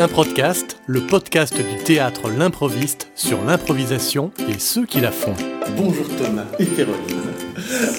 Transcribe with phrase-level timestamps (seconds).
[0.00, 5.34] Un podcast, le podcast du théâtre L'improviste sur l'improvisation et ceux qui la font.
[5.76, 7.20] Bonjour Thomas et Caroline.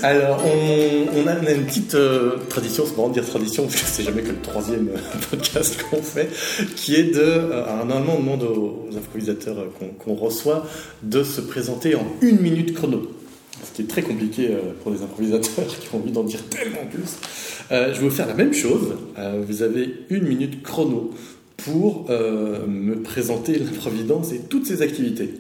[0.02, 4.02] Alors, on, a, une petite euh, tradition, c'est marrant de dire tradition parce que c'est
[4.02, 4.98] jamais que le troisième euh,
[5.30, 6.32] podcast qu'on fait,
[6.76, 7.20] qui est de.
[7.20, 9.68] Euh, normalement, on demande aux, improvisateurs
[10.04, 10.66] qu'on reçoit
[11.04, 13.12] de se présenter en une minute chrono.
[13.64, 14.50] Ce qui est très compliqué
[14.82, 17.20] pour les improvisateurs qui ont envie d'en dire tellement plus.
[17.70, 18.96] je vais vous faire la même chose.
[19.48, 21.12] vous avez une minute chrono
[21.66, 25.34] pour me présenter l'improvidence et toutes ses activités.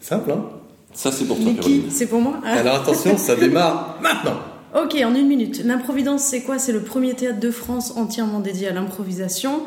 [0.00, 0.44] C'est simple, hein?
[0.92, 1.52] Ça, c'est pour toi,
[1.88, 5.64] C'est pour moi Alors attention, ça démarre maintenant Ok, en une minute.
[5.64, 6.60] L'improvidence, c'est quoi?
[6.60, 9.62] C'est le premier théâtre de France entièrement dédié à l'improvisation,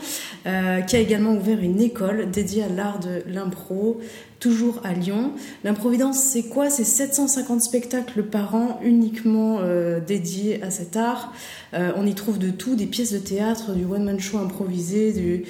[0.45, 3.99] euh, qui a également ouvert une école dédiée à l'art de l'impro,
[4.39, 5.33] toujours à Lyon.
[5.65, 6.69] L'improvidence, c'est quoi?
[6.69, 11.33] C'est 750 spectacles par an uniquement euh, dédiés à cet art.
[11.73, 15.43] Euh, on y trouve de tout, des pièces de théâtre, du one-man show improvisé, du,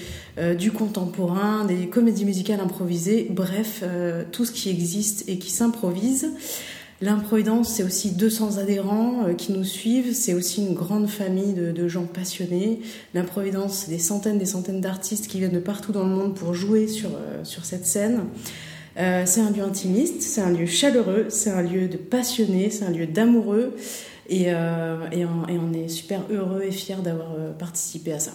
[0.55, 3.83] du, contemporain, des comédies musicales improvisées, bref,
[4.31, 6.31] tout ce qui existe et qui s'improvise.
[7.03, 11.87] L'improvidence, c'est aussi 200 adhérents euh, qui nous suivent, c'est aussi une grande famille de,
[11.89, 12.79] gens passionnés.
[13.13, 16.53] L'improvidence, c'est des centaines des centaines d'artistes qui viennent de partout dans le monde pour
[16.53, 18.21] jouer sur, euh, sur cette scène.
[18.95, 22.85] Euh, c'est un lieu intimiste, c'est un lieu chaleureux, c'est un lieu de passionnés, c'est
[22.85, 23.75] un lieu d'amoureux.
[24.29, 28.31] Et, et, on, est super heureux et fiers d'avoir participé à ça.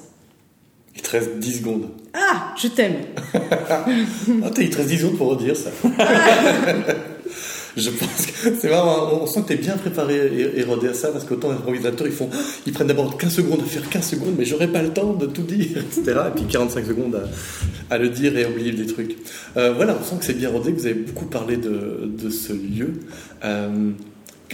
[0.94, 1.88] Il te reste 10 secondes.
[2.12, 2.96] Ah, je t'aime.
[3.70, 5.70] ah, il te reste 10 secondes pour redire ça.
[7.76, 10.94] je pense que c'est marrant, on sent que tu es bien préparé et, rodé à
[10.94, 12.28] ça, parce qu'autant les improvisateurs, ils, font,
[12.66, 15.26] ils prennent d'abord 15 secondes à faire 15 secondes, mais j'aurais pas le temps de
[15.26, 16.20] tout dire, etc.
[16.28, 17.20] Et puis 45 secondes
[17.90, 19.16] à, le dire et à oublier des trucs.
[19.56, 22.52] Euh, voilà, on sent que c'est bien rodé, que vous avez beaucoup parlé de, ce
[22.52, 22.94] lieu.
[23.44, 23.90] Euh,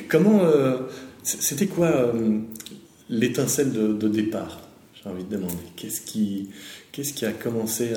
[0.09, 0.45] comment.
[0.45, 0.79] Euh,
[1.23, 2.13] c'était quoi
[3.09, 4.61] l'étincelle de, de départ
[4.95, 5.55] J'ai envie de demander?
[5.75, 6.51] Qu'est-ce qui
[6.95, 7.91] Qu'est-ce qui a commencé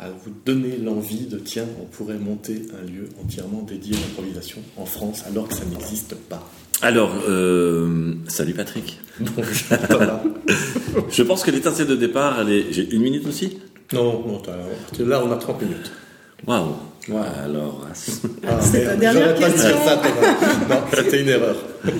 [0.00, 4.58] à, vous donner l'envie de tiens, on pourrait monter un lieu entièrement dédié à l'improvisation
[4.76, 6.44] en France alors que ça n'existe pas?
[6.82, 8.98] Alors, euh, salut Patrick.
[11.08, 12.72] Je pense que l'étincelle de départ, elle est.
[12.72, 13.58] J'ai une minute aussi?
[13.92, 14.42] Non, non
[15.06, 15.92] là on a 30 minutes.
[16.48, 16.74] Waouh
[17.44, 17.86] Alors.
[18.44, 19.76] Ah, c'est la dernière question.
[20.68, 21.56] non, c'était une erreur.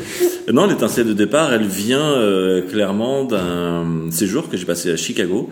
[0.53, 5.51] Non, l'étincelle de départ, elle vient euh, clairement d'un séjour que j'ai passé à Chicago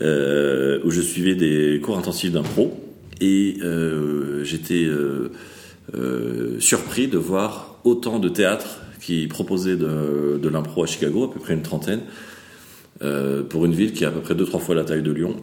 [0.00, 2.80] euh, où je suivais des cours intensifs d'impro
[3.20, 10.86] et euh, j'étais euh, surpris de voir autant de théâtres qui proposaient de, l'impro à
[10.86, 12.00] Chicago, à peu près une trentaine,
[13.48, 15.36] pour une ville qui est à peu près deux trois fois la taille de Lyon.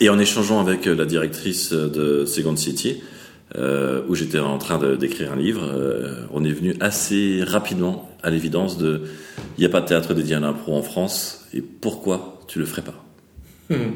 [0.00, 3.02] Et en échangeant avec la directrice de Second City,
[3.56, 9.02] où j'étais en train d'écrire un livre, on est venu assez rapidement à l'évidence de
[9.56, 12.64] il n'y a pas de théâtre dédié à l'impro en France, et pourquoi tu le
[12.64, 13.07] ferais pas?
[13.70, 13.92] Hmm.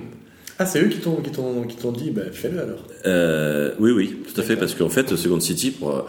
[0.58, 2.86] Ah, c'est eux qui t'ont, qui t'ont, dit, bah, fais-le alors.
[3.06, 6.02] Euh, oui, oui, tout à fait, parce qu'en fait, Second City, pour euh,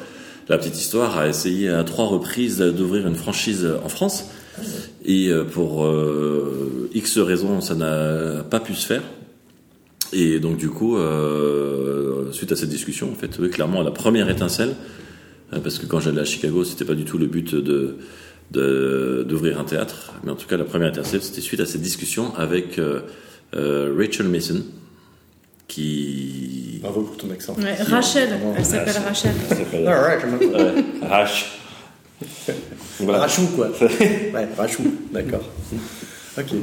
[0.50, 4.26] la petite histoire, a essayé à trois reprises d'ouvrir une franchise en France.
[5.06, 5.92] Et euh, pour
[6.94, 9.02] X raisons, ça n'a pas pu se faire.
[10.12, 10.98] Et donc, du coup,
[12.32, 14.76] suite à cette discussion, en fait, oui, clairement, la première étincelle,
[15.52, 17.96] parce que quand j'allais à Chicago, c'était pas du tout le but de,
[19.28, 22.36] d'ouvrir un théâtre, mais en tout cas, la première étincelle, c'était suite à cette discussion
[22.36, 22.80] avec
[23.54, 24.64] Rachel Mason,
[25.68, 26.80] qui.
[26.82, 27.56] Bravo pour ton accent.
[27.90, 29.32] Rachel, elle s'appelle Rachel.
[29.88, 31.60] Ah, Rach.
[33.06, 33.70] Rachou, quoi.
[33.82, 35.44] ouais, Rachou, d'accord.
[36.38, 36.54] Ok.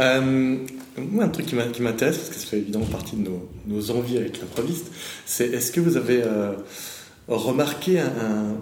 [0.00, 0.56] Euh,
[0.96, 4.18] moi, un truc qui m'intéresse, parce que ça fait évidemment partie de nos, nos envies
[4.18, 4.86] avec l'improviste,
[5.26, 6.52] c'est est-ce que vous avez euh,
[7.28, 8.60] remarqué un, un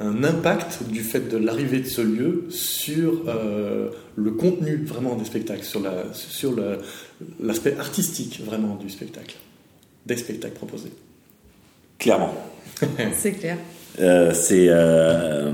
[0.00, 5.62] impact du fait de l'arrivée de ce lieu sur euh, le contenu vraiment des spectacles,
[5.64, 6.54] sur, la, sur
[7.40, 9.36] l'aspect artistique vraiment du spectacle,
[10.06, 10.92] des spectacles proposés.
[11.98, 12.34] Clairement.
[13.16, 13.58] c'est clair.
[14.00, 15.52] Euh, c'est, euh,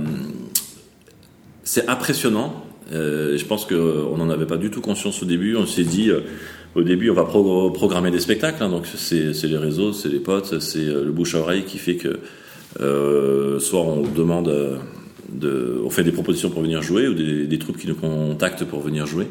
[1.62, 2.64] c'est impressionnant.
[2.90, 5.54] je pense qu'on n'en avait pas du tout conscience au début.
[5.56, 6.10] On s'est dit,
[6.74, 8.62] au début, on va programmer des spectacles.
[8.62, 8.70] Hein.
[8.70, 11.96] donc c'est, c'est les réseaux, c'est les potes, c'est le bouche à oreille qui fait
[11.96, 12.20] que euh,
[12.78, 14.76] soit on demande, euh,
[15.28, 18.80] de, on fait des propositions pour venir jouer ou des, troupes qui nous contactent pour
[18.80, 19.28] venir jouer.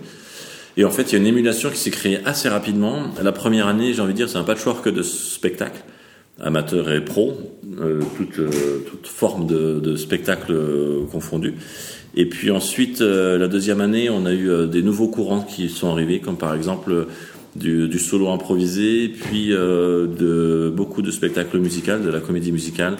[0.78, 3.08] Et en fait, il y a une émulation qui s'est créée assez rapidement.
[3.22, 5.84] La première année, j'ai envie de dire, c'est un patchwork de spectacles,
[6.40, 7.34] amateurs et pros,
[7.82, 10.56] euh, toute, euh, toute, forme de, de spectacle
[11.12, 11.56] confondu.
[12.16, 16.20] Et puis ensuite, la deuxième année, on a eu des nouveaux courants qui sont arrivés,
[16.20, 17.06] comme par exemple
[17.56, 22.98] du, du solo improvisé, puis de beaucoup de spectacles musicaux, de la comédie musicale,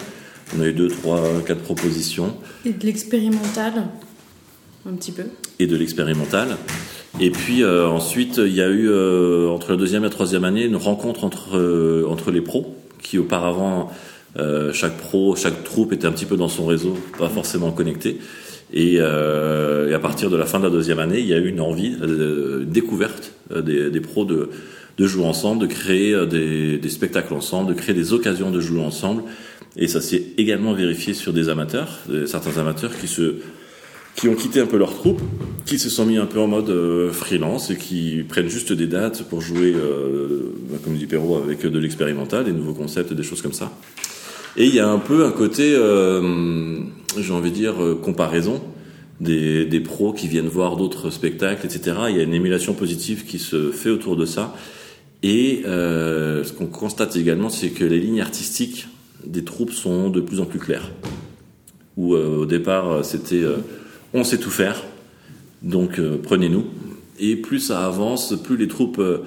[0.56, 2.34] on a eu deux, trois, quatre propositions.
[2.64, 3.84] Et de l'expérimental,
[4.88, 5.24] un petit peu.
[5.58, 6.56] Et de l'expérimental.
[7.20, 10.44] Et puis euh, ensuite, il y a eu euh, entre la deuxième et la troisième
[10.44, 13.90] année une rencontre entre euh, entre les pros qui auparavant
[14.38, 18.18] euh, chaque pro, chaque troupe était un petit peu dans son réseau, pas forcément connecté.
[18.72, 21.38] Et, euh, et à partir de la fin de la deuxième année, il y a
[21.38, 24.50] eu une envie, euh, une découverte des, des pros de
[24.98, 28.82] de jouer ensemble, de créer des, des spectacles ensemble, de créer des occasions de jouer
[28.82, 29.22] ensemble.
[29.76, 33.36] Et ça s'est également vérifié sur des amateurs, euh, certains amateurs qui se
[34.16, 35.20] qui ont quitté un peu leur troupe,
[35.64, 38.86] qui se sont mis un peu en mode euh, freelance et qui prennent juste des
[38.86, 40.52] dates pour jouer, euh,
[40.84, 43.72] comme dit Perrault, avec de l'expérimental, des nouveaux concepts, des choses comme ça.
[44.56, 46.80] Et il y a un peu un côté, euh,
[47.18, 48.60] j'ai envie de dire, euh, comparaison
[49.20, 51.96] des, des pros qui viennent voir d'autres spectacles, etc.
[52.10, 54.54] Il y a une émulation positive qui se fait autour de ça.
[55.22, 58.88] Et ce qu'on constate également, c'est que les lignes artistiques
[59.26, 60.90] des troupes sont de plus en plus claires.
[61.96, 63.56] Où euh, au départ, euh, c'était euh,
[64.14, 64.82] on sait tout faire,
[65.62, 66.64] donc euh, prenez-nous.
[67.18, 69.18] Et plus ça avance, plus les troupes euh,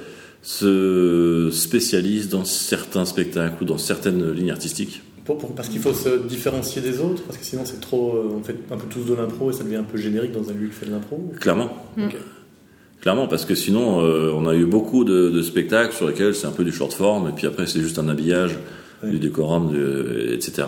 [0.42, 5.02] se spécialisent dans certains spectacles ou dans certaines lignes artistiques.
[5.26, 8.16] Pour- pour- parce qu'il faut se différencier des autres, parce que sinon c'est trop.
[8.16, 10.50] euh, on fait un peu tous de l'impro et ça devient un peu générique dans
[10.50, 11.32] un lieu qui fait de l'impro.
[11.40, 11.72] Clairement.
[11.98, 12.18] Ok.
[13.02, 16.48] Clairement, parce que sinon, euh, on a eu beaucoup de, de spectacles sur lesquels c'est
[16.48, 18.58] un peu du short form, et puis après c'est juste un habillage.
[19.10, 19.76] Du décorum,
[20.32, 20.68] etc.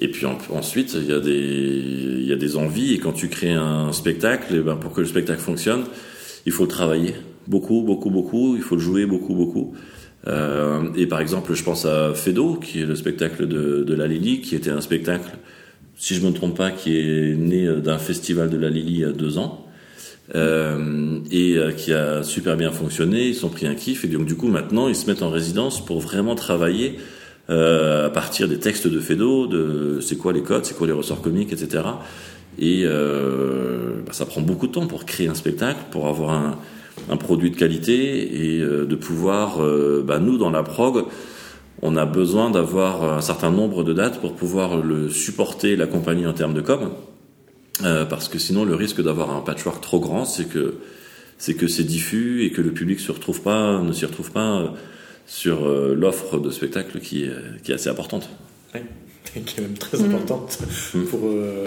[0.00, 3.28] Et puis en- ensuite, il y, a des, y a des envies, et quand tu
[3.28, 5.84] crées un spectacle, eh ben, pour que le spectacle fonctionne,
[6.46, 7.14] il faut le travailler
[7.46, 9.74] beaucoup, beaucoup, beaucoup, il faut le jouer beaucoup, beaucoup.
[10.26, 14.06] Euh, et par exemple, je pense à Fedo, qui est le spectacle de, de la
[14.06, 15.30] Lily, qui était un spectacle,
[15.96, 19.04] si je me trompe pas, qui est né d'un festival de la Lily il y
[19.04, 19.64] a deux ans
[20.34, 23.28] euh, et euh, qui a super bien fonctionné.
[23.28, 25.30] Ils se sont pris un kiff et donc du coup maintenant ils se mettent en
[25.30, 26.98] résidence pour vraiment travailler
[27.50, 30.92] euh, à partir des textes de Fedo, de c'est quoi les codes, c'est quoi les
[30.92, 31.84] ressorts comiques, etc.
[32.58, 36.58] Et euh, bah, ça prend beaucoup de temps pour créer un spectacle, pour avoir un,
[37.08, 41.04] un produit de qualité et euh, de pouvoir, euh, bah, nous dans la prog,
[41.82, 46.32] on a besoin d'avoir un certain nombre de dates pour pouvoir le supporter, l'accompagner en
[46.32, 46.90] termes de com.
[47.84, 50.74] Euh, parce que sinon, le risque d'avoir un patchwork trop grand, c'est que
[51.40, 54.58] c'est que c'est diffus et que le public se retrouve pas, ne s'y retrouve pas
[54.58, 54.68] euh,
[55.28, 58.28] sur euh, l'offre de spectacle qui est, qui est assez importante.
[58.74, 58.82] Ouais.
[59.44, 60.58] qui est même très importante
[61.10, 61.62] pour, euh,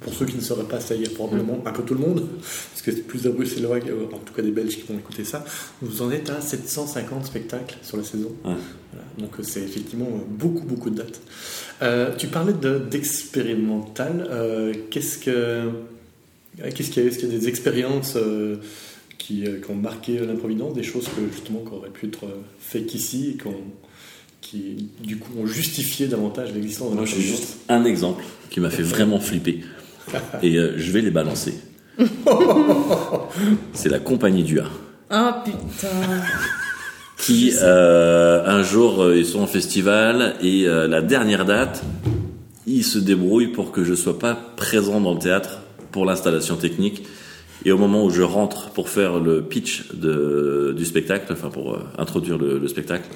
[0.00, 2.90] pour ceux qui ne sauraient pas, c'est-à-dire probablement un peu tout le monde, parce que
[2.92, 5.44] c'est plus à Bruxellois, euh, en tout cas des Belges qui vont écouter ça.
[5.82, 8.32] Vous en êtes à 750 spectacles sur la saison.
[8.44, 8.54] Ouais.
[8.92, 9.06] Voilà.
[9.18, 11.20] Donc c'est effectivement beaucoup, beaucoup de dates.
[11.82, 14.26] Euh, tu parlais de- d'expérimental.
[14.30, 15.68] Euh, Qu'est-ce que.
[16.74, 18.56] Qu'est-ce qu'il y a Est-ce qu'il y a des expériences euh,
[19.28, 22.40] qui, euh, qui ont marqué l'improvidence, des choses que justement qui auraient pu être euh,
[22.58, 23.52] faites ici et qu'on-
[24.40, 28.70] qui du coup ont justifié davantage l'existence de Moi, j'ai juste un exemple qui m'a
[28.70, 29.60] fait vraiment flipper
[30.42, 31.52] et euh, je vais les balancer.
[33.72, 34.66] C'est la compagnie du A.
[35.10, 35.88] Ah putain.
[37.18, 41.82] qui euh, un jour euh, ils sont en festival et euh, la dernière date
[42.66, 45.60] ils se débrouillent pour que je sois pas présent dans le théâtre
[45.90, 47.04] pour l'installation technique
[47.64, 51.74] et au moment où je rentre pour faire le pitch de, du spectacle enfin pour
[51.74, 53.08] euh, introduire le, le spectacle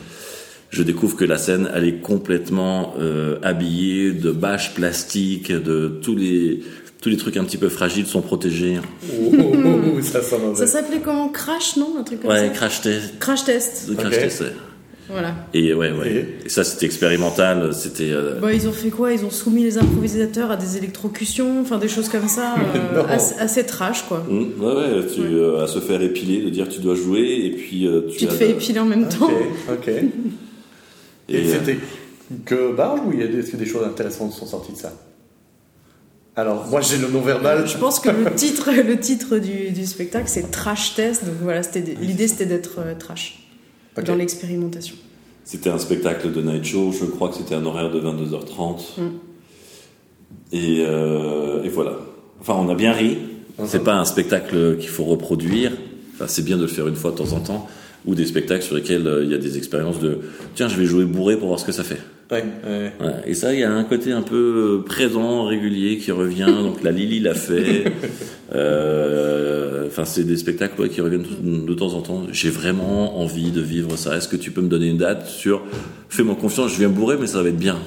[0.71, 6.17] je découvre que la scène elle est complètement euh, habillée de bâches plastiques de tous
[6.17, 6.63] les
[7.03, 8.79] tous les trucs un petit peu fragiles sont protégés.
[9.13, 9.57] Oh, oh,
[9.97, 10.03] oh,
[10.55, 11.29] ça s'appelait comment?
[11.31, 11.97] Crash, non?
[11.99, 12.49] Un truc comme ouais ça?
[12.51, 13.19] crash test.
[13.19, 13.97] Crash test.
[13.97, 14.53] crash test ouais.
[15.09, 15.35] Voilà.
[15.53, 16.27] Et ouais, ouais.
[16.45, 17.75] Et ça, c'était expérimental.
[17.75, 18.11] C'était.
[18.13, 19.13] euh, Bah, ils ont fait quoi?
[19.13, 22.55] Ils ont soumis les improvisateurs à des électrocutions, enfin des choses comme ça,
[22.95, 24.25] euh, assez, assez trash quoi.
[24.29, 25.27] hmm, ouais, ouais, tu, Ouais.
[25.31, 28.19] euh, à se faire épiler, de dire tu dois jouer, et puis euh, tu.
[28.19, 29.31] Tu te fais le- épiler en même temps.
[29.71, 29.89] Ok.
[31.29, 31.79] Et, Et, c'était
[32.45, 34.79] que barge ou il y a des, est-ce que des choses intéressantes sont sorties de
[34.79, 34.93] ça?
[36.37, 37.67] Alors, moi j'ai le non-verbal.
[37.69, 41.63] Je pense que le titre, le titre du, du spectacle c'est Trash Test, donc voilà,
[41.63, 43.39] c'était l'idée c'était d'être euh, trash
[44.01, 44.97] Dans l'expérimentation.
[45.45, 49.01] C'était un spectacle de night show, je crois que c'était un horaire de 22h30.
[49.01, 49.03] Mm.
[50.53, 51.99] Et, euh, et voilà.
[52.41, 53.19] Enfin, on a bien ri.
[53.59, 53.67] Mhm.
[53.67, 55.73] C'est pas un spectacle qu'il faut reproduire.
[56.15, 57.69] Enfin, c'est bien de le faire une fois de temps en temps.
[58.05, 60.21] Ou des spectacles sur lesquels euh, il y a des expériences de
[60.55, 62.01] tiens, je vais jouer bourré pour voir ce que ça fait.
[62.33, 62.93] Ouais, ouais.
[63.01, 66.47] Ouais, et ça, il y a un côté un peu euh, présent, régulier, qui revient.
[66.63, 67.85] Donc la Lily l'a fait.
[68.55, 71.25] Euh, Enfin, c'est des spectacles ouais, qui reviennent
[71.67, 72.23] de temps en temps.
[72.33, 74.17] J'ai vraiment envie de vivre ça.
[74.17, 75.63] Est-ce que tu peux me donner une date sur
[76.09, 77.79] Fais-moi confiance, je viens bourrer, mais ça va être bien.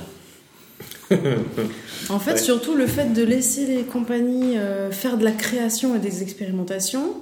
[2.10, 2.38] En fait, Ouais.
[2.38, 7.14] surtout le fait de laisser les compagnies euh, faire de la création et des expérimentations,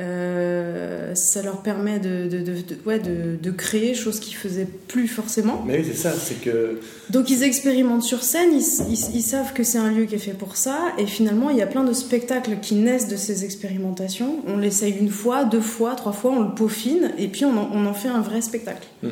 [0.00, 5.06] Euh, ça leur permet de, de, de, de- ouais, de, créer, chose qu'ils faisaient plus
[5.06, 5.62] forcément.
[5.66, 6.80] Mais oui, c'est ça, c'est que.
[7.10, 10.18] Donc ils expérimentent sur scène, ils, ils- ils savent que c'est un lieu qui est
[10.18, 13.44] fait pour ça, et finalement il y a plein de spectacles qui naissent de ces
[13.44, 14.36] expérimentations.
[14.46, 17.68] On l'essaye une fois, deux fois, trois fois, on le peaufine, et puis on en,
[17.72, 18.86] on en fait un vrai spectacle.
[19.02, 19.08] Mm.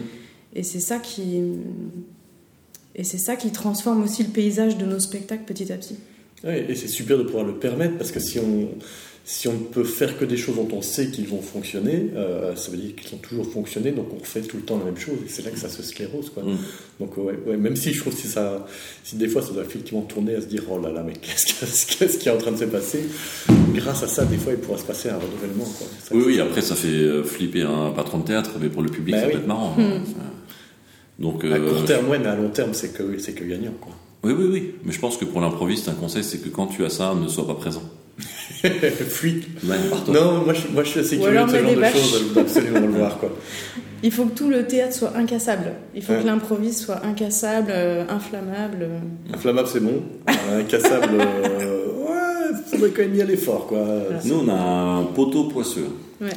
[0.57, 1.43] Et c'est ça qui
[2.97, 5.97] et c'est ça qui transforme aussi le paysage de nos spectacles petit à petit.
[6.43, 8.69] Ouais, et c'est super de pouvoir le permettre parce que si on,
[9.33, 12.57] si on ne peut faire que des choses dont on sait qu'ils vont fonctionner, euh,
[12.57, 14.97] ça veut dire qu'ils ont toujours fonctionné, donc on refait tout le temps la même
[14.99, 16.31] chose et c'est là que ça se sclérose.
[16.31, 16.43] Quoi.
[16.43, 16.57] Mm.
[16.99, 18.67] Donc, ouais, ouais, même si je trouve que si, ça,
[19.05, 21.47] si des fois ça doit effectivement tourner à se dire oh là là, mais qu'est-ce,
[21.47, 23.05] que- qu'est-ce qui est en train de se passer
[23.73, 25.63] Grâce à ça, des fois il pourra se passer un renouvellement.
[25.79, 25.87] Quoi.
[26.03, 28.91] Ça, Oui, oui, après ça fait euh, flipper un patron de théâtre, mais pour le
[28.91, 29.33] public Bah ça oui.
[29.35, 29.77] peut être marrant.
[29.79, 29.81] Hmm.
[29.83, 30.33] hein.
[31.21, 33.75] Donc, À euh, court terme, ouais, mais à long terme, c'est que, c'est que gagnant.
[33.81, 33.93] Quoi.
[34.25, 34.75] oui, oui, oui.
[34.85, 37.29] Mais je pense que pour l'improviste, un conseil, c'est que quand tu as ça, ne
[37.29, 37.85] sois pas présent.
[38.63, 40.15] Ouais, pars-toi.
[40.15, 42.41] Non, moi je, moi, je suis assez curieux de ce genre de choses, je veux
[42.41, 43.19] absolument le voir.
[43.19, 43.31] Quoi.
[44.03, 45.73] Il faut que tout le théâtre soit incassable.
[45.95, 46.21] Il faut Ouais.
[46.23, 48.89] que l'improviste soit incassable, euh, inflammable.
[49.35, 50.03] Inflammable, c'est bon.
[50.59, 51.87] Incassable, euh,
[52.83, 53.67] ouais, faudrait quand même y aller fort.
[53.67, 53.85] Quoi.
[54.25, 55.87] Nous, on a un poteau poisseux.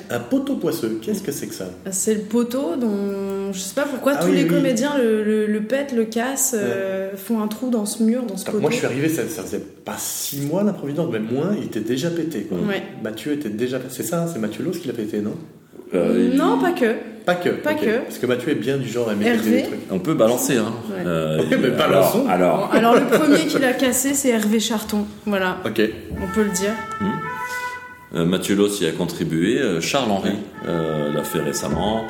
[0.10, 1.66] Un poteau poisseux, qu'est-ce que c'est que ça?
[1.92, 4.48] C'est le poteau dont je sais pas pourquoi Ah tous oui, les oui.
[4.50, 8.38] comédiens le, le, le pètent, le cassent, euh, font un trou dans ce mur, dans
[8.38, 8.62] ce Alors, poteau.
[8.62, 11.82] Moi, je suis arrivé, ça, ça faisait pas six mois l'improvidence, même moins, il était
[11.82, 12.44] déjà pété.
[12.44, 12.60] Quoi.
[12.60, 12.82] Ouais.
[13.04, 15.36] Mathieu était déjà C'est ça, c'est Mathieu Loss qui l'a pété, non?
[15.96, 16.96] Euh, il- Non, pas que.
[17.26, 17.50] Pas que.
[17.50, 18.00] Pas que.
[18.00, 19.52] Parce que Mathieu est bien du genre à Hervé.
[19.52, 19.80] des trucs.
[19.92, 20.74] On peut balancer, hein.
[20.90, 21.04] Ouais.
[21.06, 22.28] Euh, Mais balançons.
[22.28, 25.06] alors, Bon, alors le premier qui l'a cassé, c'est Hervé Charton.
[25.26, 25.82] Voilà, Ok.
[26.22, 26.72] on peut le dire.
[28.16, 30.34] Euh, Mathieu Loss y a contribué, euh, Charles Henry
[30.68, 32.04] euh, l'a fait récemment,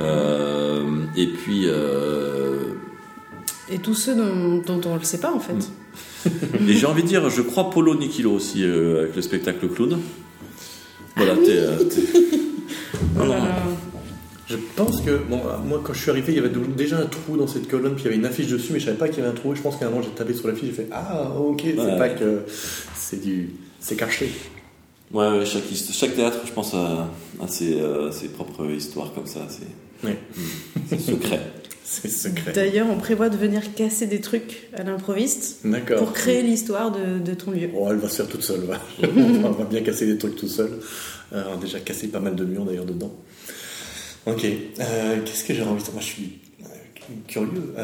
[0.00, 0.82] euh,
[1.16, 2.56] et puis euh,
[3.70, 5.54] Et tous ceux dont, dont on le sait pas en fait.
[6.68, 9.98] et j'ai envie de dire, je crois Polo Nikilo aussi euh, avec le spectacle Clown.
[11.16, 12.38] Voilà, t'es, euh, t'es-
[13.26, 13.48] Non, non, Euh,
[14.48, 17.06] Je pense que, bon, euh, moi, quand je suis arrivé, il y avait déjà un
[17.06, 19.08] trou dans cette colonne, puis il y avait une affiche dessus, mais je savais pas
[19.08, 19.54] qu'il y avait un trou.
[19.54, 21.96] Je pense qu'à un moment, j'ai tapé sur l'affiche, j'ai fait Ah, ok, c'est Ouais.
[21.98, 22.42] pas que.
[22.94, 23.50] C'est du.
[23.80, 24.30] C'est caché.
[25.12, 27.08] Ouais, ouais, chaque, théâtre, je pense, a,
[27.42, 30.18] a ses, euh, ses propres histoires comme ça, c'est, Ouais.
[30.88, 31.40] c'est secret.
[31.84, 32.52] C'est secret.
[32.52, 35.98] D'ailleurs, on prévoit de venir casser des trucs à l'improviste D'accord.
[35.98, 37.68] pour créer l'histoire de, de ton lieu.
[37.76, 38.80] Oh, elle va se faire toute seule, va.
[39.02, 40.70] on va bien casser des trucs tout seul.
[41.32, 43.12] Euh, déjà cassé pas mal de murs d'ailleurs dedans.
[44.26, 44.44] Ok.
[44.44, 46.64] Euh, Qu'est-ce que j'ai envie de Moi, je suis euh,
[47.26, 47.74] curieux.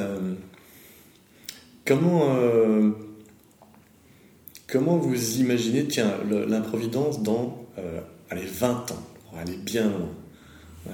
[1.87, 2.37] Comment,
[4.67, 7.64] comment vous imaginez, tiens, l'improvidence dans
[8.31, 9.02] allez, 20 ans?
[9.33, 10.09] Va aller bien loin.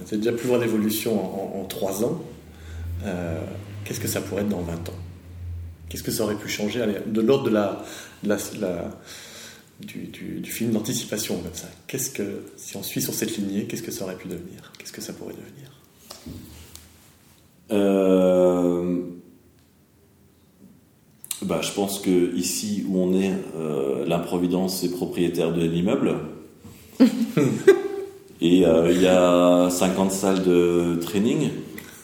[0.06, 1.18] C'est déjà plus voir l'évolution
[1.58, 2.22] en, en, 3 ans.
[3.84, 4.94] Qu'est-ce que ça pourrait être dans 20 ans?
[5.88, 6.84] Qu'est-ce que ça aurait pu changer?
[7.06, 7.82] De l'ordre de la-
[9.80, 11.68] du, du- du film d'anticipation comme ça.
[11.86, 14.72] Qu'est-ce que, si on suit sur cette lignée, qu'est-ce que ça aurait pu devenir?
[14.78, 15.70] Qu'est-ce que ça pourrait devenir?
[17.72, 19.00] Euh,
[21.42, 26.14] bah, je pense que ici où on est, euh, l'improvidence est propriétaire de l'immeuble.
[28.40, 31.50] Et euh, il y a 50 salles de training.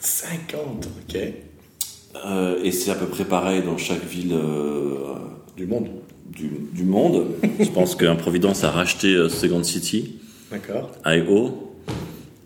[0.00, 1.18] 50, ok.
[2.26, 5.14] Euh, et c'est à peu près pareil dans chaque ville euh,
[5.56, 5.88] Du monde.
[6.30, 7.26] Du, du monde.
[7.60, 10.16] je pense qu'Improvidence a racheté euh, Second City,
[10.50, 10.92] D'accord.
[11.06, 11.75] IO,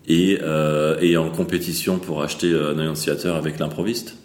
[0.06, 4.16] et euh, est en compétition pour acheter euh, un annonciateur avec l'improviste.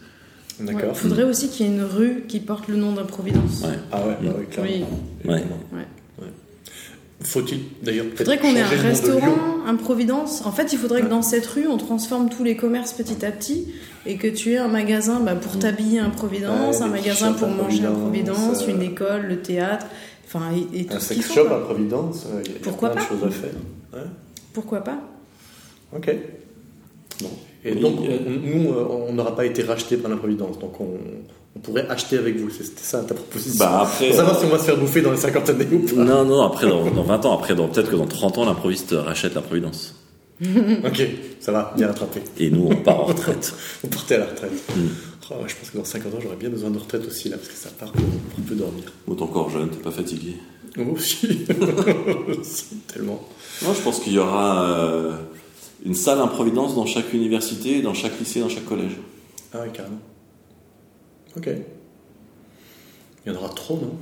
[0.60, 0.98] Il D'accord.
[0.98, 3.62] faudrait aussi qu'il y ait une rue qui porte le nom d'Improvidence.
[3.64, 3.80] Ouais.
[3.92, 4.88] Ah ouais, bah oui, clairement.
[5.24, 5.32] Oui.
[5.32, 5.88] Ouais.
[7.22, 9.36] Faut-il d'ailleurs peut-être faudrait qu'on ait un restaurant,
[9.68, 10.44] Improvidence.
[10.46, 13.32] En fait, il faudrait que dans cette rue, on transforme tous les commerces petit à
[13.32, 13.68] petit
[14.06, 17.86] et que tu aies un magasin bah, pour t'habiller Improvidence, Ouais, un magasin pour manger
[17.86, 19.86] Improvidence, Improvidence, euh, une école, le théâtre,
[20.26, 21.46] enfin et, et tout Un ce qu'il sex faut.
[21.46, 23.50] shop à Providence, euh, il y a Pourquoi plein pas de choses à faire.
[23.94, 24.00] Ouais.
[24.54, 25.00] Pourquoi pas
[25.96, 26.16] Ok.
[27.22, 27.30] Bon.
[27.66, 28.74] Et Oui, donc, euh, on- nous,
[29.10, 30.88] on n'aura pas été racheté par l'improvidence, donc on,
[31.56, 32.50] on pourrait acheter avec vous.
[32.50, 33.58] C'est- C'était ça ta proposition.
[33.66, 35.68] Bah, après, Pour savoir euh, si on va se faire bouffer dans les 50 années
[35.72, 35.96] ou pas.
[36.04, 38.92] Non, non, après, dans, dans 20 ans, après, dans- peut-être que dans 30 ans, l'improviste
[38.98, 39.96] rachète l'improvidence.
[40.42, 41.06] Ok,
[41.42, 42.22] ça va, bien rattrapé.
[42.38, 43.54] Et nous, on part en retraite.
[43.84, 44.52] On partait à la retraite.
[44.76, 44.82] Mm.
[45.32, 47.50] Oh, je pense que dans 50 ans, j'aurais bien besoin de retraite aussi, là, parce
[47.50, 48.86] que ça part pour, pour un peu dormir.
[49.08, 50.36] Ou t'es encore jeune, t'es pas fatigué.
[50.78, 51.46] Moi aussi.
[52.44, 53.22] Si, Tellement.
[53.64, 55.12] Non, je pense qu'il y aura euh,
[55.86, 58.94] une salle improvidence dans chaque université, dans chaque lycée, dans chaque collège.
[59.54, 60.00] Ah ouais, carrément.
[61.38, 61.50] Ok.
[63.26, 63.96] Il y en aura trop, non?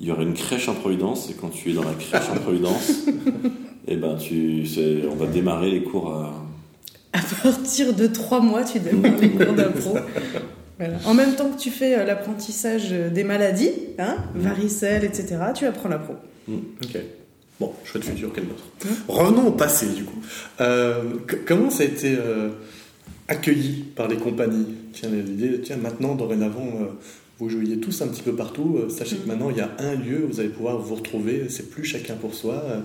[0.00, 3.04] Il y aura une crèche improvidence, et quand tu es dans la crèche improvidence,
[3.86, 4.66] et ben tu,
[5.10, 6.34] on va démarrer les cours à.
[7.12, 9.96] À partir de trois mois, tu démarres les cours d'impro.
[10.78, 10.96] Voilà.
[11.04, 15.88] En même temps que tu fais euh, l'apprentissage des maladies, hein, varicelle, etc., tu apprends
[15.88, 16.14] l'impro.
[16.48, 16.98] Ok.
[17.60, 18.64] Bon, chouette futur, quel autre?
[19.06, 20.18] Revenons au passé, du coup.
[20.60, 21.04] Euh,
[21.46, 22.50] comment ça a été euh,
[23.28, 26.86] accueilli par les compagnies Tiens, l'idée, tiens, maintenant, dorénavant, euh,
[27.38, 28.78] vous jouiez tous un petit peu partout.
[28.78, 31.46] Euh, sachez que maintenant, il y a un lieu où vous allez pouvoir vous retrouver.
[31.48, 32.62] C'est plus chacun pour soi.
[32.66, 32.80] Euh,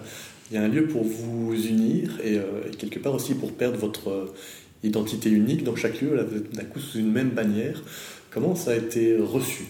[0.51, 3.77] Il y a un lieu pour vous unir et, et quelque part aussi pour perdre
[3.77, 4.33] votre
[4.83, 6.17] identité unique dans chaque lieu,
[6.53, 7.83] d'un coup sous une même bannière.
[8.31, 9.65] Comment ça a été reçu?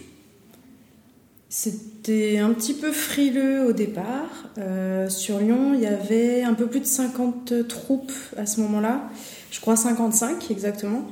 [1.51, 4.49] C'était un petit peu frileux au départ.
[4.59, 9.09] Euh, sur Lyon, il y avait un peu plus de 50 troupes à ce moment-là.
[9.51, 11.07] Je crois 55 exactement,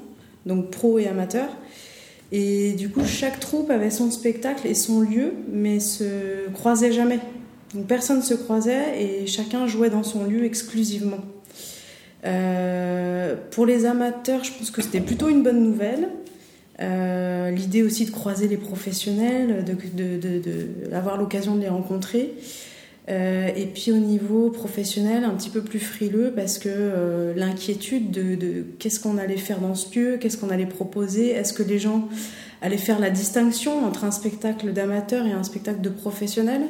[0.45, 1.49] donc pro et amateurs.
[2.31, 7.19] Et du coup, chaque troupe avait son spectacle et son lieu, mais se croisait jamais.
[7.73, 11.19] Donc personne se croisait et chacun jouait dans son lieu exclusivement.
[12.25, 16.09] Euh, pour les amateurs, je pense que c'était plutôt une bonne nouvelle.
[16.79, 22.33] Euh, L'idée aussi de croiser les professionnels, de, de, de, d'avoir l'occasion de les rencontrer.
[23.09, 28.11] Euh, et puis au niveau professionnel, un petit peu plus frileux parce que euh, l'inquiétude
[28.11, 31.79] de, qu'est-ce qu'on allait faire dans ce lieu, qu'est-ce qu'on allait proposer, est-ce que les
[31.79, 32.09] gens
[32.61, 36.63] allaient faire la distinction entre un spectacle d'amateur et un spectacle de professionnel?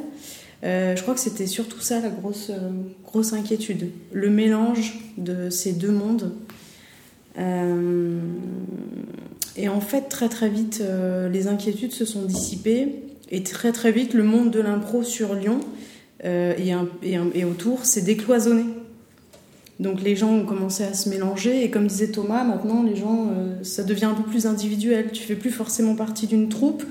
[0.63, 2.51] Euh, Je crois que c'était surtout ça la grosse,
[3.03, 6.33] grosse inquiétude, le mélange de ces deux mondes.
[9.55, 10.83] Et en fait, très très vite,
[11.31, 12.95] les inquiétudes se sont dissipées.
[13.29, 15.59] Et très très vite, le monde de l'impro sur Lyon
[16.25, 18.63] euh, et, un- et un- et autour s'est décloisonné.
[19.79, 23.27] Donc les gens ont commencé à se mélanger et comme disait Thomas, maintenant les gens,
[23.31, 25.11] euh, ça devient un peu plus individuel.
[25.13, 26.83] Tu fais plus forcément partie d'une troupe,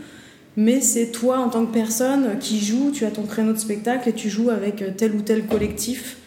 [0.56, 2.92] mais c'est toi en tant que personne qui joue.
[2.92, 6.18] Tu as ton créneau de spectacle et tu joues avec tel ou tel collectif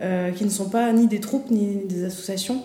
[0.00, 2.64] euh, qui ne sont pas ni des troupes ni des associations.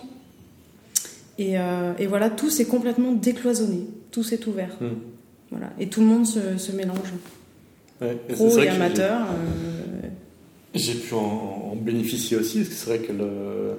[1.38, 1.54] Et,
[1.98, 4.76] et voilà, tout s'est complètement décloisonné, tout s'est ouvert.
[4.80, 4.90] Hmm.
[5.50, 5.70] Voilà.
[5.80, 6.98] Et tout le monde se, se mélange,
[8.00, 9.22] Ouais, c'est pro et amateur.
[9.22, 9.81] euh,
[10.74, 11.18] J'ai pu en,
[11.72, 13.74] en bénéficier aussi, parce que c'est vrai que le-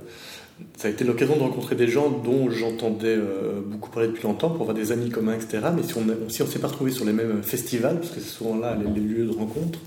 [0.78, 4.50] ça a été l'occasion de rencontrer des gens dont j'entendais euh, beaucoup parler depuis longtemps,
[4.50, 5.60] pour avoir des amis communs, etc.
[5.76, 8.20] Mais si on ne si on s'est pas retrouvé sur les mêmes festivals, parce que
[8.20, 9.80] c'est souvent là les, les lieux de rencontre,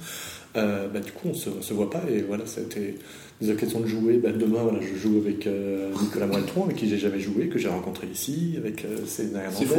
[0.57, 2.03] euh, bah, du coup on se, on se voit pas.
[2.11, 2.97] Et voilà, ça a été
[3.41, 4.17] des occasions de jouer.
[4.19, 7.59] Bah, demain, voilà, je joue avec euh, Nicolas Moeltron, avec qui j'ai jamais joué, que
[7.61, 9.75] j'ai rencontré ici, avec euh, Céline C'est faux.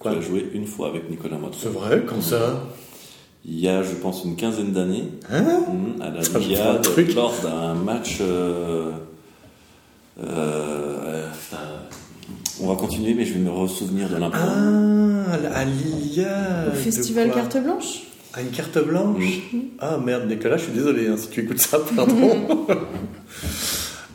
[0.00, 1.58] Quoi Tu as joué une fois avec Nicolas Motron.
[1.62, 2.66] C'est vrai, comme ça?
[3.48, 7.32] Il y a, je pense, une quinzaine d'années, Hein hum, à la Ça Liade, lors
[7.42, 8.18] d'un match.
[8.20, 8.90] euh,
[10.22, 11.30] euh,
[12.60, 14.40] on va continuer, mais je vais me ressouvenir de l'impro.
[14.42, 18.02] Ah, à l'Iliade Au festival Carte Blanche
[18.34, 19.42] Ah, une carte blanche
[19.78, 22.66] Ah merde, Nicolas, je suis désolé hein, si tu écoutes ça, pardon.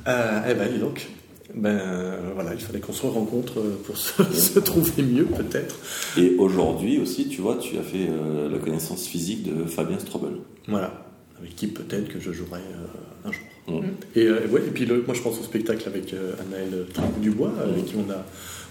[0.08, 1.08] Euh, eh ben, dis donc.
[1.56, 5.76] Ben euh, voilà, il fallait qu'on se rencontre euh, pour se, se trouver mieux, peut-être.
[6.18, 10.34] Et aujourd'hui aussi, tu vois, tu as fait euh, la connaissance physique de Fabien Strobel.
[10.68, 11.06] Voilà,
[11.40, 13.44] avec qui peut-être que je jouerai euh, un jour.
[13.68, 13.84] Hum.
[14.16, 16.86] Et, euh, ouais, et puis le- moi je pense au spectacle avec Anaël
[17.22, 18.26] Dubois, avec qui on a,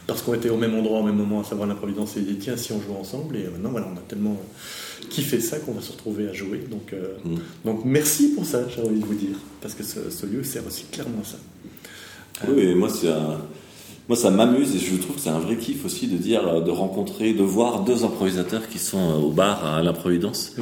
[0.07, 2.57] parce qu'on était au même endroit au même moment, à savoir l'improvidence, et dit tiens
[2.57, 4.37] si on joue ensemble, et maintenant voilà, on a tellement
[5.09, 6.61] kiffé ça qu'on va se retrouver à jouer.
[6.71, 6.95] Donc,
[7.65, 10.67] donc merci pour ça, j'ai envie de vous dire, parce que ce, ce lieu sert
[10.67, 11.37] aussi clairement à ça.
[12.49, 13.39] Oui, et moi, c'est un-
[14.09, 16.61] moi, ça m'amuse et je trouve que c'est un vrai kiff aussi de dire, euh,
[16.61, 20.57] de rencontrer, de voir deux improvisateurs qui sont euh, au bar à l'improvidence,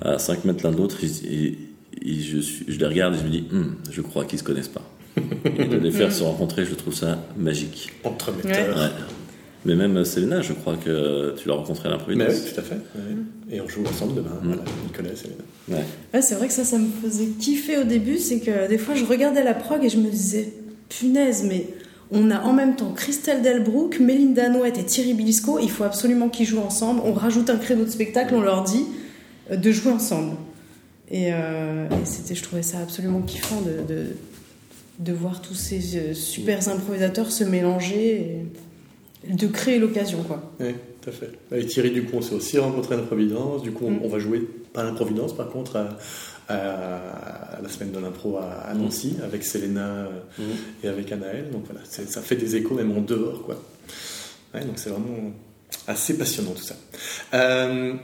[0.00, 1.58] à 5 mètres l'un de l'autre, et, et-
[2.06, 2.38] et je,
[2.78, 4.82] les regarde et je me dis, Hum, je crois qu'ils se connaissent pas.
[5.44, 7.90] et de les faire se rencontrer, je trouve ça magique.
[8.04, 8.76] Entre metteurs.
[8.76, 8.88] Ouais.
[9.66, 12.34] Mais même euh, Selena, je crois que tu l'as rencontrée à Mais l'improvidence.
[12.46, 12.74] oui, tout à fait.
[12.74, 13.54] ouais.
[13.56, 14.46] Et on joue ensemble demain, Mm.
[14.48, 15.72] voilà, Nicolas et.
[15.72, 15.84] Ouais.
[16.12, 18.18] Ouais, c'est vrai que ça, ça me faisait kiffer au début.
[18.18, 20.52] C'est que des fois, je regardais la prog et je me disais,
[20.88, 21.66] punaise, mais
[22.10, 25.58] on a en même temps Christelle Delbrook, Mélinda Nouette et Thierry Bilisco.
[25.58, 27.00] Il faut absolument qu'ils jouent ensemble.
[27.04, 28.84] On rajoute un créneau de spectacle, on leur dit
[29.50, 30.36] euh, de jouer ensemble.
[31.10, 34.06] Et, euh, et c'était, je trouvais ça absolument kiffant de, de,
[34.98, 38.38] de voir tous ces euh, super improvisateurs se mélanger
[39.28, 40.52] et de créer l'occasion, quoi.
[40.60, 41.30] Oui, tout à fait.
[41.50, 43.62] Avec Thierry, du coup, on s'est aussi rencontré à l'improvidence.
[43.62, 44.00] Du coup, on, Mm.
[44.04, 45.98] on va jouer, pas à l'improvidence, par contre, à,
[46.48, 50.42] à- la semaine de l'impro à, à Nancy, avec Selena euh, Mm.
[50.84, 51.50] et avec Anaël.
[51.50, 53.62] Donc voilà, ça fait des échos même en dehors, quoi.
[54.52, 55.32] Ouais, donc c'est vraiment
[55.86, 56.76] assez passionnant tout ça.
[57.34, 57.94] Euh,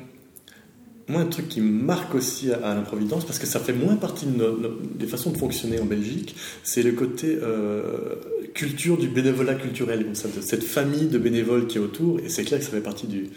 [1.09, 3.96] moi, un truc qui me marque aussi à, à l'improvidence, parce que ça fait moins
[3.96, 8.14] partie de nos- nos- des façons de fonctionner en Belgique, c'est le côté euh,
[8.55, 12.20] culture du bénévolat culturel, comme ça, de cette famille de bénévoles qui est autour.
[12.20, 13.31] Et c'est clair que ça fait partie du.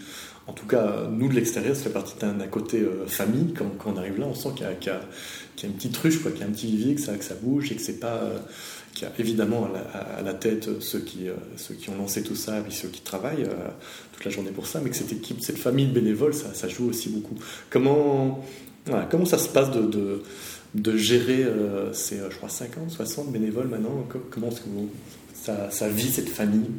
[0.45, 3.53] En tout cas, nous de l'extérieur, ça fait partie d'un côté euh, famille.
[3.53, 5.01] Quand, on arrive là, on sent qu'il y, a-
[5.63, 7.99] une petite ruche, qu'il y a un petit vivier, que ça, bouge et que c'est
[7.99, 8.15] pas.
[8.15, 8.37] euh,
[8.93, 11.27] qu'il y a évidemment à la, tête euh, ceux qui,
[11.89, 13.47] ont lancé tout ça et puis ceux qui travaillent
[14.11, 16.89] toute la journée pour ça, mais que cette équipe, cette famille de bénévoles, ça, joue
[16.89, 17.35] aussi beaucoup.
[17.71, 18.43] Comment,
[19.09, 21.45] comment ça se passe de, gérer,
[21.93, 24.05] c'est je crois 50, 60 bénévoles maintenant?
[24.29, 26.69] Comment est-ce que ça, vit cette famille?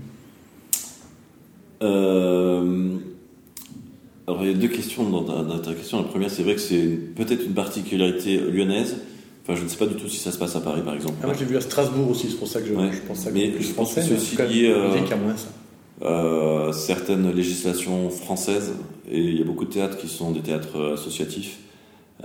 [4.26, 5.22] Alors il y a deux questions dans
[5.58, 5.98] ta, question.
[5.98, 8.96] La première, c'est vrai que c'est peut-être une particularité lyonnaise.
[9.42, 11.16] Enfin, je ne sais pas du tout si ça se passe à Paris, par exemple.
[11.22, 13.52] Ah, moi, j'ai vu à Strasbourg aussi, c'est pour ça que je, je pense Mais
[13.60, 18.72] je, pense que c'est aussi lié à euh, certaines législations françaises.
[19.10, 21.58] Et il y a beaucoup de théâtres qui sont des théâtres associatifs.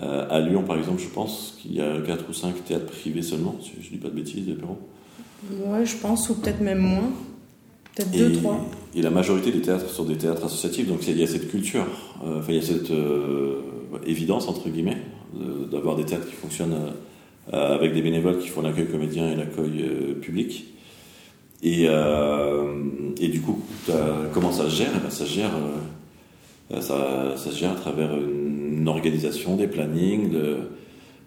[0.01, 3.21] Euh, à Lyon, par exemple, je pense qu'il y a 4 ou 5 théâtres privés
[3.21, 4.77] seulement, si je ne dis pas de bêtises, Péro.
[5.67, 7.11] Ouais, je pense, ou peut-être même moins.
[7.95, 8.69] Peut-être 2, 3.
[8.95, 11.85] Et la majorité des théâtres sont des théâtres associatifs, donc il y a cette culture,
[12.25, 12.91] euh, enfin il y a cette
[14.05, 14.97] évidence, entre guillemets,
[15.71, 16.75] d'avoir des théâtres qui fonctionnent
[17.53, 20.65] euh, avec des bénévoles qui font l'accueil comédien et l'accueil euh, public.
[21.63, 22.73] Et, euh,
[23.19, 23.59] et, du coup,
[24.33, 24.91] comment ça se gère?
[24.95, 25.51] Eh ben, ça, se gère
[26.69, 30.57] ça, ça, se gère à travers une organisation, des plannings, de,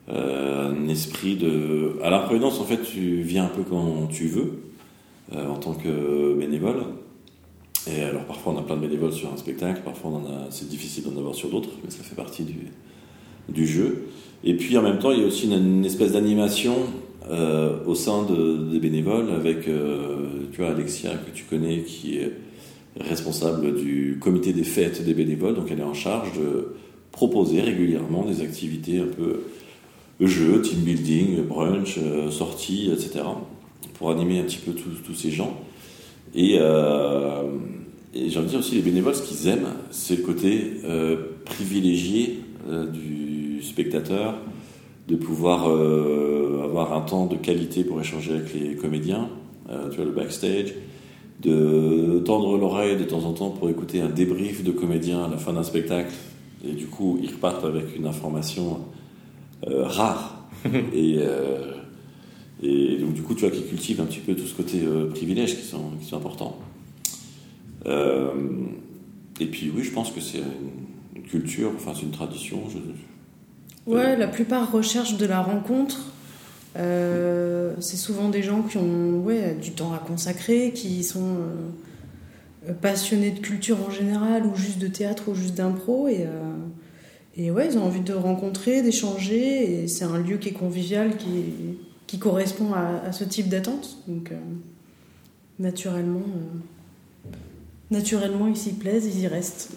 [0.08, 1.96] un esprit de.
[2.02, 4.62] À l'imprudence, en fait, tu viens un peu quand tu veux,
[5.36, 6.82] en tant que bénévole.
[7.90, 10.10] Et alors, parfois, on a plein de bénévoles sur un spectacle, parfois,
[10.50, 14.04] c'est difficile d'en avoir sur d'autres, mais ça fait partie du, jeu.
[14.44, 16.74] Et puis en même temps, il y a aussi une, espèce d'animation
[17.30, 18.26] euh, au sein
[18.70, 22.32] des bénévoles avec, euh, tu vois, Alexia que tu connais, qui est
[23.00, 25.54] responsable du comité des fêtes des bénévoles.
[25.54, 26.74] Donc elle est en charge de
[27.10, 29.40] proposer régulièrement des activités un peu
[30.20, 33.24] jeux, team building, brunch, euh, sorties, etc.
[34.02, 35.60] pour animer un petit peu tous ces gens.
[36.34, 36.58] Et, et
[38.28, 40.72] j'ai envie de dire aussi, les bénévoles, ce qu'ils aiment, c'est le côté
[41.44, 42.40] privilégié
[42.92, 44.34] du spectateur,
[45.08, 49.28] de pouvoir euh, avoir un temps de qualité pour échanger avec les comédiens,
[49.70, 50.74] euh, tu vois, le backstage,
[51.40, 55.38] de tendre l'oreille de temps en temps pour écouter un débrief de comédiens à la
[55.38, 56.12] fin d'un spectacle,
[56.64, 58.80] et du coup, ils repartent avec une information
[59.68, 60.38] euh, rare.
[60.94, 61.18] et,
[62.62, 65.58] et donc, du coup, tu vois, qui cultive un petit peu tout ce côté privilège
[65.58, 66.58] qui sont, qui sont importants.
[67.86, 70.42] et puis, oui, je pense que c'est
[71.16, 72.62] une culture, enfin, c'est une tradition.
[72.70, 72.78] Je,
[73.86, 76.12] Ouais, la plupart recherchent de la rencontre.
[76.76, 81.36] Euh, c'est souvent des gens qui ont ouais, du temps à consacrer, qui sont
[82.68, 86.06] euh, passionnés de culture en général, ou juste de théâtre, ou juste d'impro.
[86.06, 86.54] Et, euh,
[87.36, 89.82] et ouais, ils ont envie de rencontrer, d'échanger.
[89.82, 91.28] Et c'est un lieu qui est convivial, qui,
[92.12, 93.96] qui correspond à, à ce type d'attente.
[94.06, 94.32] Donc,
[95.58, 96.20] naturellement,
[97.90, 99.70] naturellement, ils s'y plaisent, ils y restent.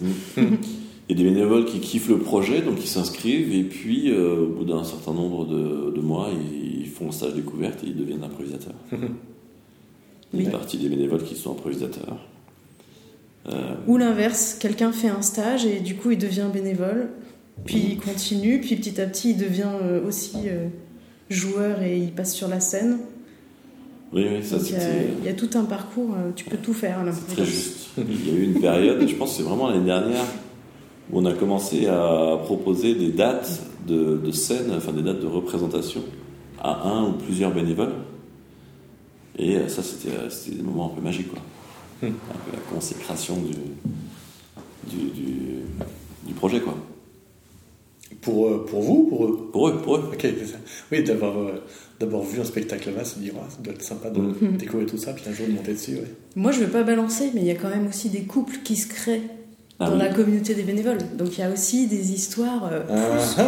[1.08, 4.42] Il y a des bénévoles qui kiffent le projet, donc ils s'inscrivent, et puis euh,
[4.42, 8.24] au bout d'un certain nombre de, mois, ils, font un stage découverte et ils deviennent
[8.24, 8.74] improvisateurs.
[10.32, 12.18] Il y a une partie des bénévoles qui sont improvisateurs.
[13.48, 17.10] Euh, Ou l'inverse, quelqu'un fait un stage et du coup il devient bénévole,
[17.64, 20.36] puis il continue, puis petit à petit il devient euh, aussi
[21.30, 22.98] joueur et il passe sur la scène.
[24.12, 25.10] Oui, oui, ça c'était.
[25.18, 27.42] Il y, a tout un parcours, tu peux tout faire à l'improvisation.
[27.42, 27.88] Très juste.
[27.98, 30.24] Il y a eu une période, je pense que c'est vraiment l'année dernière,
[31.10, 35.26] où on a commencé à proposer des dates de, de scène, enfin des dates de
[35.26, 36.02] représentation
[36.62, 37.94] à un ou plusieurs bénévoles.
[39.38, 41.40] Et ça, c'était des moments un peu magiques, quoi.
[42.02, 42.06] Hmm.
[42.06, 45.10] Un peu la consécration du, du,
[46.26, 46.74] du, projet, quoi.
[48.20, 50.10] Pour, euh, pour vous pour eux Pour eux, pour eux.
[50.12, 50.56] Ok, ça.
[50.90, 51.62] Oui, d'avoir euh,
[52.00, 54.56] d'abord vu un spectacle là, se dire, ça doit être sympa de hmm.
[54.58, 55.94] découvrir tout ça, puis un jour de monter dessus.
[55.94, 56.10] Ouais.
[56.34, 58.56] Moi, je ne veux pas balancer, mais il y a quand même aussi des couples
[58.64, 59.22] qui se créent
[59.78, 60.96] ah dans la communauté des bénévoles.
[61.18, 63.42] Donc il y a aussi des histoires euh, ah, ah.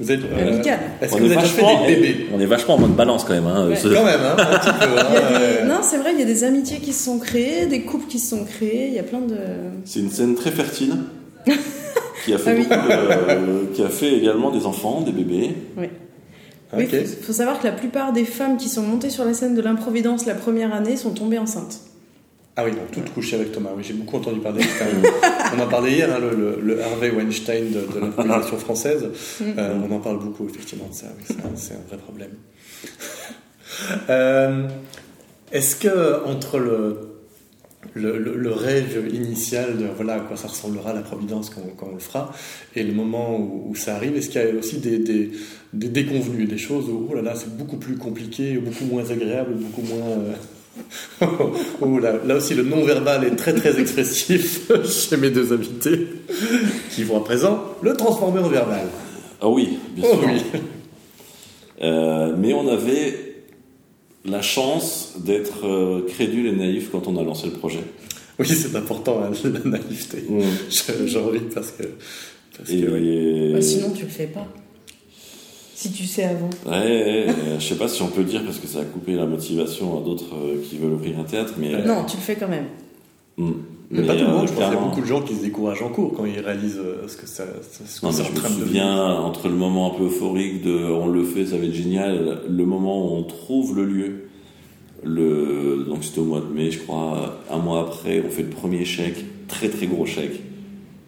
[0.00, 0.80] vous êtes euh, amicales.
[1.02, 2.26] Est-ce que vous avez fait des bébés?
[2.32, 3.46] On est vachement en mode balance quand même.
[3.46, 4.98] Hein, Quand même, hein, un petit peu.
[4.98, 8.06] Hein, Non, c'est vrai, il y a des amitiés qui se sont créées, des couples
[8.06, 9.36] qui se sont créés, il y a plein de...
[9.84, 10.94] C'est une scène très fertile.
[12.24, 15.54] qui, a fait euh, qui a fait également des enfants, des bébés.
[15.76, 15.86] Oui.
[16.78, 19.60] Il faut, savoir que la plupart des femmes qui sont montées sur la scène de
[19.60, 21.80] l'improvidence la première année sont tombées enceintes.
[22.56, 23.70] Ah oui, donc tout couché avec Thomas.
[23.76, 24.62] Oui, j'ai beaucoup entendu parler.
[25.56, 29.08] on en parlait hier, hein, le, Harvey Weinstein de, de l'improvisation française.
[29.40, 29.44] Mm.
[29.58, 31.06] Euh, on en parle beaucoup, effectivement, de ça.
[31.54, 32.30] c'est un, vrai problème.
[34.10, 34.68] Euh,
[35.50, 37.11] est-ce que entre le,
[37.94, 42.00] le, rêve initial de voilà à quoi ça ressemblera la providence quand, quand on le
[42.00, 42.32] fera
[42.74, 45.30] et le moment où, ça arrive, est-ce qu'il y a aussi des, des,
[45.72, 49.54] des déconvenus, des choses où oh là là c'est beaucoup plus compliqué, beaucoup moins agréable,
[49.54, 50.32] beaucoup moins euh,
[51.80, 56.08] oh, là, là, aussi, le non-verbal est très très expressif chez mes deux invités,
[56.90, 58.86] qui vont à présent le transformer en verbal.
[59.40, 60.60] Ah oui, bien oh sûr.
[61.82, 63.31] Euh, mais on avait
[64.24, 67.82] la chance d'être euh, crédule et naïf quand on a lancé le projet.
[68.38, 70.24] Oui, c'est important, hein, la naïveté.
[71.06, 71.84] J'en ris parce que.
[72.56, 73.52] Parce que...
[73.52, 74.46] Bah, sinon, tu le fais pas.
[75.74, 76.50] Si tu sais avant.
[76.64, 79.14] Ouais, ouais, ouais, je sais pas si on peut dire parce que ça a coupé
[79.14, 81.82] la motivation à d'autres euh, qui veulent ouvrir un théâtre, mais.
[81.82, 82.66] Non, tu le fais quand même.
[83.36, 83.52] hmm.
[83.92, 85.34] Mais, pas tout le euh, monde, je pense qu'il y a beaucoup de gens qui
[85.34, 87.44] se découragent en cours quand ils réalisent euh, ce que ça,
[87.84, 88.84] ce que Non, mais en train de devenir.
[88.86, 92.64] entre le moment un peu euphorique de on le fait, ça va être génial, le
[92.64, 94.24] moment où on trouve le lieu,
[95.04, 98.48] le, donc c'était au mois de mai, je crois, un mois après, on fait le
[98.48, 100.40] premier chèque, très très gros chèque,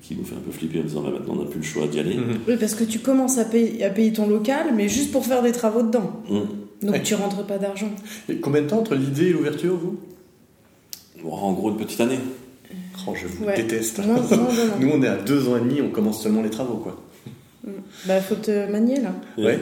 [0.02, 1.86] qui nous fait un peu flipper en disant bah, maintenant on n'a plus le choix
[1.86, 2.16] d'y aller.
[2.16, 2.40] Mhm.
[2.48, 5.42] Oui, parce que tu commences à payer, à payer ton local, mais juste pour faire
[5.42, 6.12] des travaux dedans.
[6.28, 6.40] Mhm.
[6.82, 7.02] Donc Ouais.
[7.02, 7.88] tu rentres pas d'argent.
[8.28, 9.96] Et combien de temps entre l'idée et l'ouverture, vous?
[11.30, 12.18] En gros, une petite année.
[13.06, 13.56] Oh, je vous Ouais.
[13.56, 13.98] déteste.
[13.98, 14.46] Non, non, non, non.
[14.80, 16.96] Nous, on est à deux ans et demi, on commence seulement les travaux, quoi.
[18.06, 19.12] Bah, faut te manier là.
[19.38, 19.58] Ouais.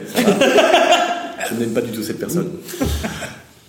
[1.49, 2.49] je n'aime pas du tout cette personne.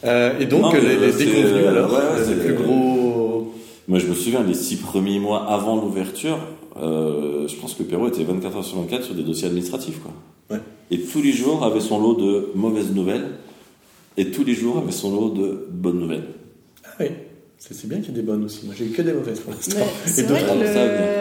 [0.04, 3.54] Euh, et donc, les, les euh, c'est, déconvenus, euh, alors, ouais, c'est- plus gros.
[3.88, 6.38] Moi, je me souviens, les six premiers mois avant l'ouverture,
[6.80, 10.00] euh, je pense que Perrault était 24 heures sur 24 sur des dossiers administratifs.
[10.00, 10.12] Quoi.
[10.50, 10.62] Ouais.
[10.90, 13.26] Et tous les jours avait son lot de mauvaises nouvelles,
[14.16, 16.26] et tous les jours avait son lot de bonnes nouvelles.
[16.84, 17.06] Ah oui,
[17.70, 18.60] c'est bien qu'il y ait des bonnes aussi.
[18.66, 19.78] Moi, j'ai eu que des mauvaises pour l'instant.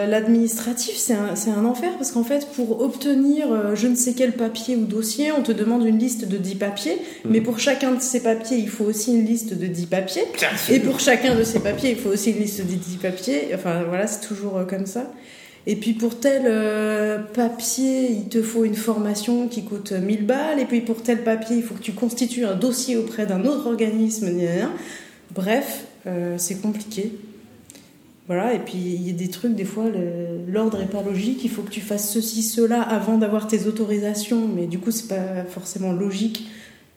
[0.08, 4.76] L'administratif, c'est un, enfer parce qu'en fait, pour obtenir euh, je ne sais quel papier
[4.76, 7.30] ou dossier, on te demande une liste de 10 papiers, Mhm.
[7.32, 10.24] mais pour chacun de ces papiers, il faut aussi une liste de 10 papiers.
[10.70, 13.54] Et pour chacun de ces papiers, il faut aussi une liste de 10 papiers.
[13.54, 15.10] Enfin, voilà, c'est toujours euh, comme ça.
[15.66, 20.60] Et puis pour tel euh, papier, il te faut une formation qui coûte 1000 balles.
[20.60, 23.66] Et puis pour tel papier, il faut que tu constitues un dossier auprès d'un autre
[23.66, 24.28] organisme.
[25.34, 27.12] Bref, euh, c'est compliqué.
[28.26, 29.84] Voilà, et puis il y a des trucs, des fois,
[30.48, 31.44] l'ordre est pas logique.
[31.44, 34.48] Il faut que tu fasses ceci, cela avant d'avoir tes autorisations.
[34.48, 36.48] Mais du coup, c'est pas forcément logique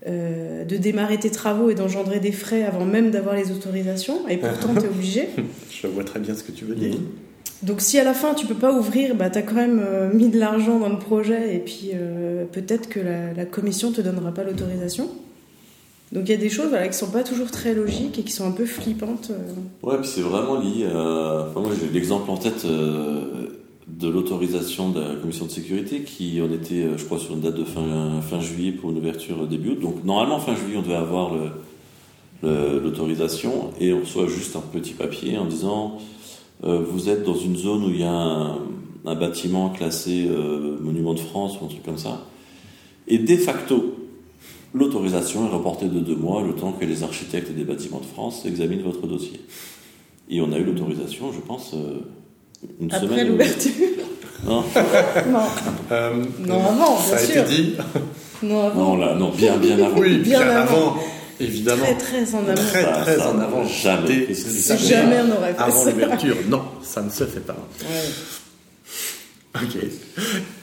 [0.06, 4.28] euh, de démarrer tes travaux et d'engendrer des frais avant même d'avoir les autorisations.
[4.30, 5.28] Et pourtant, tu es obligé.
[5.70, 6.96] Je vois très bien ce que tu veux dire.
[7.63, 10.30] Donc si à la fin tu peux pas ouvrir, bah t'as quand même euh, mis
[10.30, 14.32] de l'argent dans le projet et puis euh, peut-être que la, la commission te donnera
[14.32, 15.10] pas l'autorisation.
[16.12, 18.48] Donc il y a des choses qui sont pas toujours très logiques et qui sont
[18.48, 19.32] un peu flippantes.
[19.32, 19.88] euh.
[19.88, 23.48] Ouais, puis c'est vraiment lié moi, j'ai l'exemple en tête euh,
[23.88, 27.41] de l'autorisation de la commission de sécurité qui en était, euh, je crois, sur une
[27.41, 29.80] date de fin, fin juillet pour une ouverture début août.
[29.82, 31.34] Donc, normalement, fin juillet, on devait avoir
[32.43, 35.98] l'autorisation et on reçoit juste un petit papier en disant
[36.62, 40.30] vous êtes dans une zone où il y a un, bâtiment classé
[40.80, 42.26] monument de France ou un truc comme ça.
[43.08, 43.96] Et de facto,
[44.73, 48.45] l'autorisation est reportée de deux mois, le temps que les architectes des bâtiments de France
[48.45, 49.41] examinent votre dossier.
[50.30, 51.99] Et on a eu l'autorisation, je pense, euh,
[52.82, 53.27] une Après semaine.
[53.30, 53.71] l'ouverture.
[54.45, 54.63] Non,
[55.32, 55.39] non,
[55.91, 57.41] Euh, Non, avant, Ça a bien sûr.
[57.43, 57.73] été dit.
[58.43, 58.82] non, avant.
[58.82, 59.97] non, là, non, bien, bien avant.
[59.99, 60.75] Oui, Bien bien, avant.
[60.89, 60.97] avant.
[61.39, 61.84] Évidemment.
[61.86, 62.56] Très très en amont.
[62.56, 63.63] Très, Ça, très ça, en avant.
[63.65, 64.25] jamais.
[64.25, 65.91] Années Jamais on aurait fait Avant ça.
[65.91, 66.36] l'ouverture.
[66.49, 67.56] Non, ça ne se fait pas.
[67.82, 69.62] Ouais.
[69.63, 69.75] Ok.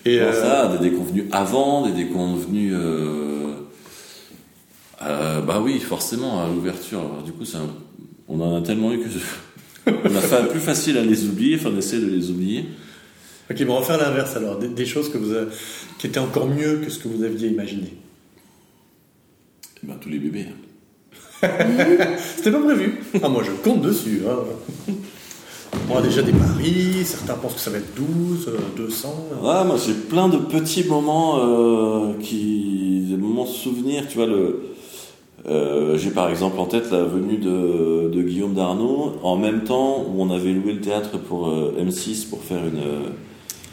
[0.04, 2.72] Et Bon, euh, ça, des déconvenus avant, des déconvenus.
[2.76, 3.54] Euh,
[5.06, 7.00] euh, bah oui, forcément, à l'ouverture.
[7.24, 7.44] Du coup,
[8.28, 9.08] on en a tellement eu que.
[10.04, 12.64] on a fait plus facile à les oublier, enfin, on essaie de les oublier.
[13.50, 14.58] ok, bon, on va faire l'inverse alors.
[14.58, 15.50] Des, des choses que vous avez-
[15.98, 17.94] qui étaient encore mieux que ce que vous aviez imaginé.
[19.82, 20.46] Eh ben, tous les bébés.
[22.36, 23.00] C'était pas prévu.
[23.22, 24.22] Ah, moi, je compte dessus.
[24.28, 24.92] hein.
[25.90, 27.04] On a déjà des paris.
[27.04, 29.28] Certains pensent que ça va être 12, euh, 200.
[29.42, 34.60] Ouais, moi j'ai plein de petits moments euh, qui, des moments souvenirs, tu vois le.
[35.48, 40.02] Euh, j'ai par exemple en tête la venue de, de Guillaume Darnaud en même temps
[40.08, 42.80] où on avait loué le théâtre pour euh, M6 pour faire une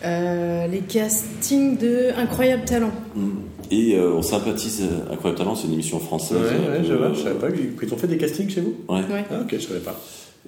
[0.04, 2.92] euh, les castings de Incroyable Talent.
[3.70, 7.14] et euh, on sympathise Incroyable Talent c'est une émission française Ouais, ouais, je euh, vois.
[7.14, 8.74] Je savais pas qu'ils ont fait des castings chez vous?
[8.90, 9.02] ouais.
[9.12, 9.26] Ouais.
[9.32, 10.00] Ah, ok, je savais pas.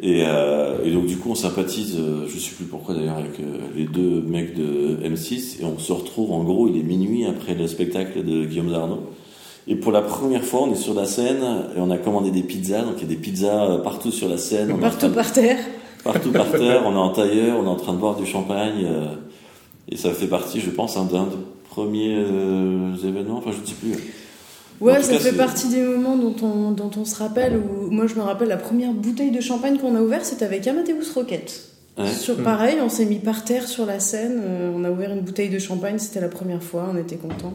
[0.02, 3.40] Et, euh, et donc du coup on sympathise, euh, je sais plus pourquoi d'ailleurs, avec
[3.40, 7.26] euh, les deux mecs de M6 et on se retrouve en gros il est minuit
[7.26, 9.04] après le spectacle de Guillaume Darnaud.
[9.68, 11.42] Et pour la première fois on est sur la scène
[11.76, 14.28] et on a commandé des pizzas, donc il y a des pizzas euh, partout sur
[14.28, 15.58] la scène, Partout de- par terre.
[16.04, 18.84] partout par terre, on est en tailleur, on est en train de boire du champagne
[18.86, 19.16] euh,
[19.90, 21.38] et ça fait partie je pense un d'un des
[21.70, 23.94] premiers euh, événements, enfin je ne sais plus.
[24.82, 27.56] Ouais, ça cas, fait partie des moments dont on, dont on se rappelle.
[27.56, 30.68] Où, moi, je me rappelle la première bouteille de champagne qu'on a ouverte, c'était avec
[30.68, 31.70] Amadeus Rocket.
[31.98, 32.08] Ouais.
[32.08, 34.42] Sur, pareil, on s'est mis par terre sur la scène.
[34.44, 37.54] euh, on a ouvert une bouteille de champagne, c'était la première fois, on était contents.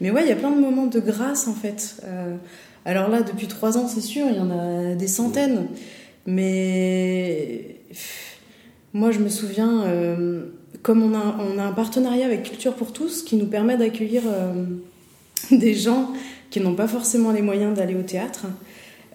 [0.00, 1.96] Mais ouais, il y a plein de moments de grâce en fait.
[2.04, 2.36] Euh,
[2.84, 5.66] alors là, depuis trois ans, c'est sûr, il y en a des centaines.
[6.26, 7.76] Mais
[8.94, 10.46] moi, je me souviens, euh,
[10.82, 14.64] comme on a, un partenariat avec Culture pour tous qui nous permet d'accueillir euh,
[15.50, 16.12] des gens
[16.48, 18.46] qui n'ont pas forcément les moyens d'aller au théâtre.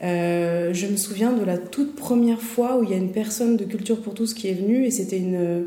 [0.01, 3.65] Je me souviens de la toute première fois où il y a une personne de
[3.65, 5.65] Culture pour tous qui est venue et c'était une,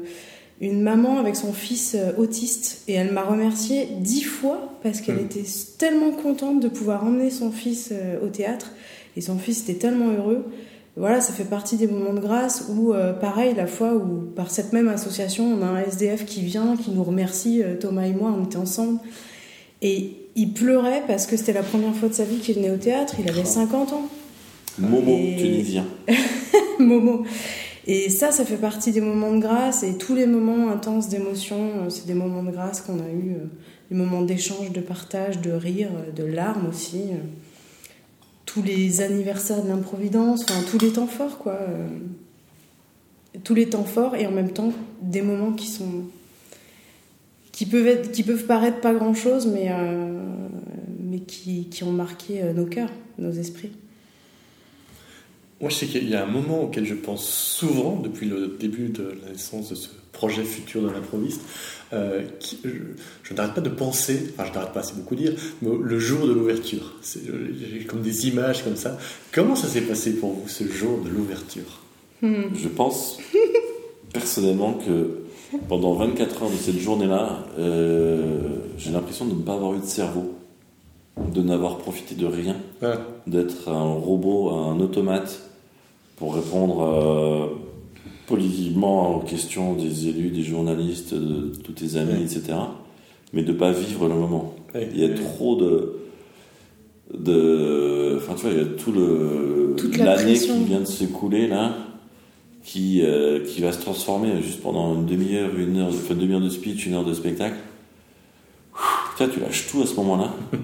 [0.61, 5.16] une maman avec son fils euh, autiste et elle m'a remercié dix fois parce qu'elle
[5.16, 5.27] Mm.
[5.27, 5.44] était
[5.79, 8.73] tellement contente de pouvoir emmener son fils euh, au théâtre
[9.16, 10.44] et son fils était tellement heureux.
[10.97, 14.51] Voilà, ça fait partie des moments de grâce où, euh, pareil, la fois où par
[14.51, 18.35] cette même association, on a un SDF qui vient, qui nous remercie, Thomas et moi,
[18.37, 18.99] on était ensemble,
[19.81, 22.77] et il pleurait parce que c'était la première fois de sa vie qu'il venait au
[22.79, 24.09] théâtre, il avait 50 ans.
[24.81, 25.85] Momo, Et- tunisien.
[26.81, 27.25] Momo.
[27.90, 29.83] Et ça, ça fait partie des moments de grâce.
[29.83, 33.33] Et tous les moments intenses d'émotion, euh, c'est des moments de grâce qu'on a eu.
[33.33, 33.46] euh,
[33.90, 37.05] Des moments d'échange, de partage, de rire, euh, de larmes aussi.
[38.44, 41.59] Tous les anniversaires de l'improvidence, enfin tous les temps forts, quoi.
[43.44, 46.05] Tous les temps forts et en même temps des moments qui sont.
[47.53, 49.70] qui peuvent, paraître pas grand chose, mais,
[51.27, 53.72] qui, ont marqué nos cœurs, nos esprits.
[55.61, 58.88] Moi, je sais qu'il y a un moment auquel je pense souvent, depuis le début
[58.90, 61.40] de la naissance de ce projet futur de l'improviste,
[61.92, 62.23] euh,
[62.64, 62.68] je,
[63.25, 66.27] je n'arrête pas de penser, enfin je n'arrête pas, c'est beaucoup dire, mais le jour
[66.29, 66.94] de l'ouverture.
[67.03, 68.99] C'est- J'ai comme des images comme ça.
[69.33, 71.81] Comment ça s'est passé pour vous, ce jour de l'ouverture?
[72.23, 73.18] Je pense
[74.12, 75.21] personnellement que
[75.68, 78.27] pendant 24 heures de cette journée-là, euh,
[78.77, 80.35] j'ai l'impression de ne pas avoir eu de cerveau,
[81.33, 82.94] de n'avoir profité de rien, Ah,
[83.27, 85.48] d'être un robot, un automate
[86.18, 87.46] pour répondre euh,
[88.26, 92.22] politiquement aux questions des élus, des journalistes, de tous tes amis, Ouais.
[92.22, 92.42] etc.
[93.33, 94.54] Mais de pas vivre le moment.
[94.74, 94.88] ouais.
[94.94, 95.94] Il y a trop de.
[97.16, 99.74] de enfin, tu vois, il y a tout le.
[99.76, 101.72] Toute la L'année qui vient de s'écouler, là,
[102.64, 106.40] qui, euh, qui va se transformer juste pendant une demi-heure, une heure, enfin, une demi-heure
[106.40, 107.57] de speech, une heure de spectacle.
[109.16, 110.33] Putain, tu lâches tout à ce moment-là.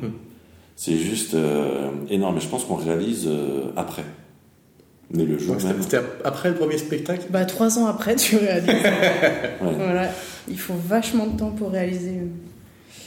[0.76, 2.36] C'est juste euh, énorme.
[2.38, 4.04] Et je pense qu'on réalise euh, après.
[5.14, 5.76] Mais le jour Donc, même.
[5.82, 8.68] C'était après le premier spectacle Bah, trois ans après, tu réalises.
[8.68, 9.52] ouais.
[9.76, 10.10] voilà,
[10.48, 12.20] il faut vachement de temps pour réaliser.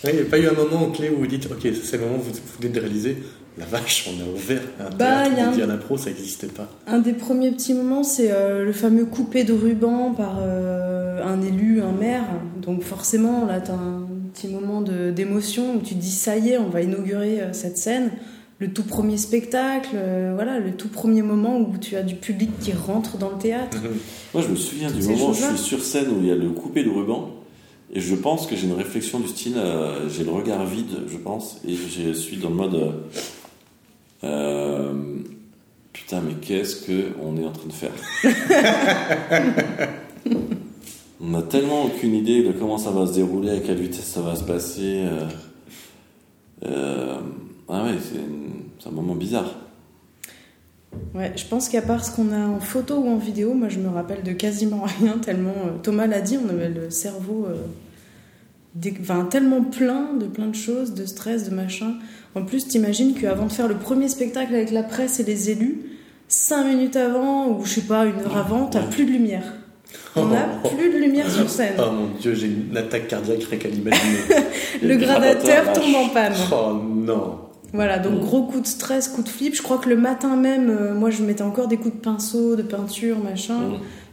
[0.04, 2.04] Ouais, Il n'y a pas eu un moment clé où vous dites, ok, c'est le
[2.04, 3.18] moment où vous, vous venez de réaliser,
[3.58, 6.48] la vache, on a ouvert un Bah, théâtre il y a un- l'impro, ça n'existait
[6.48, 6.70] pas.
[6.86, 11.42] Un des premiers petits moments, c'est euh, le fameux coupé de ruban par euh, un
[11.42, 12.26] élu, un maire.
[12.62, 16.38] Donc forcément, là, tu as un petit moment de- d'émotion où tu te dis, ça
[16.38, 18.12] y est, on va inaugurer euh, cette scène.
[18.60, 22.50] Le tout premier spectacle, euh, voilà, le tout premier moment où tu as du public
[22.60, 23.78] qui rentre dans le théâtre.
[24.34, 26.36] Moi, je me souviens du moment où je suis sur scène où il y a
[26.36, 27.34] le coupé de ruban.
[27.94, 31.18] Et je pense que j'ai une réflexion du style, euh, j'ai le regard vide, je
[31.18, 32.94] pense, et je suis dans le mode.
[34.24, 34.94] euh,
[35.94, 37.94] putain, mais qu'est-ce que on est en train de faire?
[41.20, 44.22] On n'a tellement aucune idée de comment ça va se dérouler, à quelle vitesse ça
[44.22, 45.04] va se passer.
[47.70, 47.96] Ah ouais,
[48.80, 49.56] c'est un moment bizarre.
[51.14, 53.80] Ouais, je pense qu'à part ce qu'on a en photo ou en vidéo, moi je
[53.80, 55.54] me rappelle de quasiment rien, tellement.
[55.66, 57.56] euh, Thomas l'a dit, on avait le cerveau euh,
[59.02, 61.96] enfin, tellement plein de plein de choses, de stress, de machin.
[62.36, 65.82] En plus, t'imagines qu'avant de faire le premier spectacle avec la presse et les élus,
[66.28, 69.54] cinq minutes avant, ou je sais pas, une heure avant, t'as plus de lumière.
[70.16, 70.44] On n'a
[70.78, 71.76] plus de lumière sur scène.
[71.80, 74.20] Oh mon dieu, j'ai une attaque cardiaque rien qu'à l'imaginer.
[74.84, 76.34] Le gradateur tombe en panne.
[76.52, 77.47] oh non.
[77.74, 79.56] Voilà, donc gros coup de stress, coup de flip.
[79.56, 82.56] Je crois que le matin même, euh, moi je mettais encore des coups de pinceau,
[82.56, 83.60] de peinture, machin.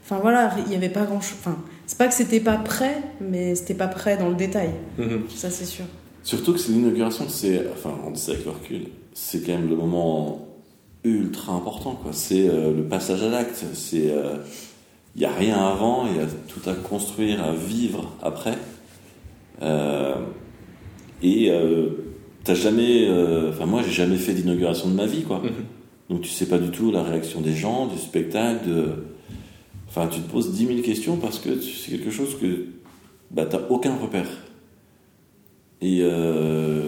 [0.02, 1.36] Enfin voilà, il n'y avait pas grand chose.
[1.40, 4.70] Enfin, c'est pas que c'était pas prêt, mais c'était pas prêt dans le détail.
[4.98, 5.22] Mhm.
[5.34, 5.84] Ça c'est sûr.
[6.22, 9.68] Surtout que c'est l'inauguration, c'est, enfin, on dit ça avec le recul, c'est quand même
[9.68, 10.48] le moment
[11.04, 12.12] ultra important, quoi.
[12.12, 13.64] C'est euh, le passage à l'acte.
[13.74, 14.10] C'est,
[15.16, 18.58] il n'y a rien avant, il y a tout à construire, à vivre après.
[19.62, 20.16] Euh,
[21.22, 21.88] et euh,
[22.44, 25.38] t'as jamais, euh, enfin, moi, j'ai jamais fait d'inauguration de ma vie, quoi.
[25.38, 25.50] Mhm.
[26.10, 28.88] Donc tu sais pas du tout la réaction des gens, du spectacle, de...
[29.88, 32.66] Enfin, tu te poses 10 000 questions parce que c'est quelque chose que
[33.30, 34.28] bah, t'as aucun repère.
[35.80, 36.82] Et euh,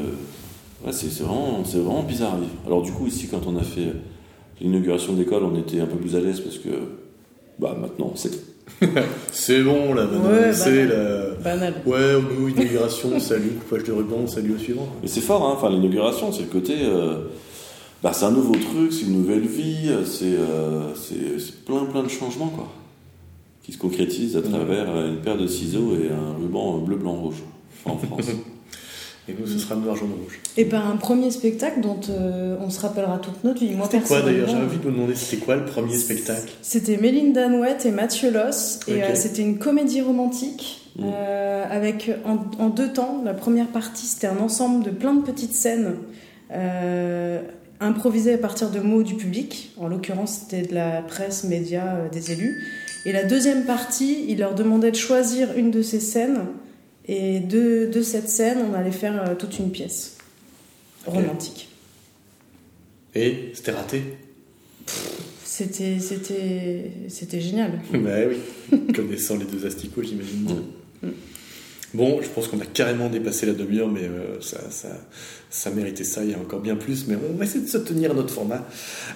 [0.85, 2.53] ouais, c'est c'est vraiment, c'est vraiment bizarre à vivre.
[2.66, 3.92] Alors du coup, ici, quand on a fait
[4.61, 6.69] l'inauguration de l'école, on était un peu plus à l'aise parce que
[7.59, 8.56] bah, maintenant, c'est...
[9.33, 11.31] C'est bon là, maintenant, Ouais, c'est la.
[11.42, 11.74] Banal.
[11.87, 14.88] Ouais, nous, inauguration, salut, coupage de ruban, salut au suivant.
[15.02, 15.52] Mais c'est fort, hein.
[15.57, 16.74] enfin, l'inauguration, c'est le côté...
[16.83, 17.18] euh,
[18.02, 22.02] bah, c'est un nouveau truc, c'est une nouvelle vie, c'est euh, c'est- c'est plein plein
[22.02, 22.68] de changements, quoi.
[23.62, 27.14] Qui se concrétisent à travers euh, une paire de ciseaux et un ruban bleu, blanc,
[27.14, 27.42] rouge
[27.85, 28.26] en France.
[29.29, 30.39] Et nous, ce sera noir, jaune, rouge.
[30.57, 33.74] Et ben un premier spectacle dont euh, on se rappellera toute notre vie.
[33.74, 34.49] Moi C'était quoi d'ailleurs?
[34.49, 36.53] J'avais envie de vous demander, c'était quoi le premier spectacle?
[36.62, 38.81] C'était Mélinda Nouette et Mathieu Loss.
[38.87, 41.03] Et euh, c'était une comédie romantique Mm.
[41.12, 43.20] euh, avec en, en deux temps.
[43.22, 45.97] La première partie, c'était un ensemble de plein de petites scènes.
[47.79, 49.72] Improviser à partir de mots du public.
[49.77, 52.64] En l'occurrence, c'était de la presse, médias, des élus.
[53.05, 56.39] Et la deuxième partie, il leur demandait de choisir une de ces scènes.
[57.09, 60.16] Et de, de cette scène, on allait faire euh, toute une pièce
[61.07, 61.68] romantique.
[63.14, 64.02] Et c'était raté?
[65.44, 67.80] C'était, c'était, c'était génial.
[67.92, 70.62] Bah oui, connaissant les deux asticots, j'imagine.
[71.94, 74.88] Bon, je pense qu'on a carrément dépassé la demi-heure, mais euh, ça, ça,
[75.48, 77.78] ça méritait ça, il y a encore bien plus, mais on va essayer de se
[77.78, 78.66] tenir à notre format.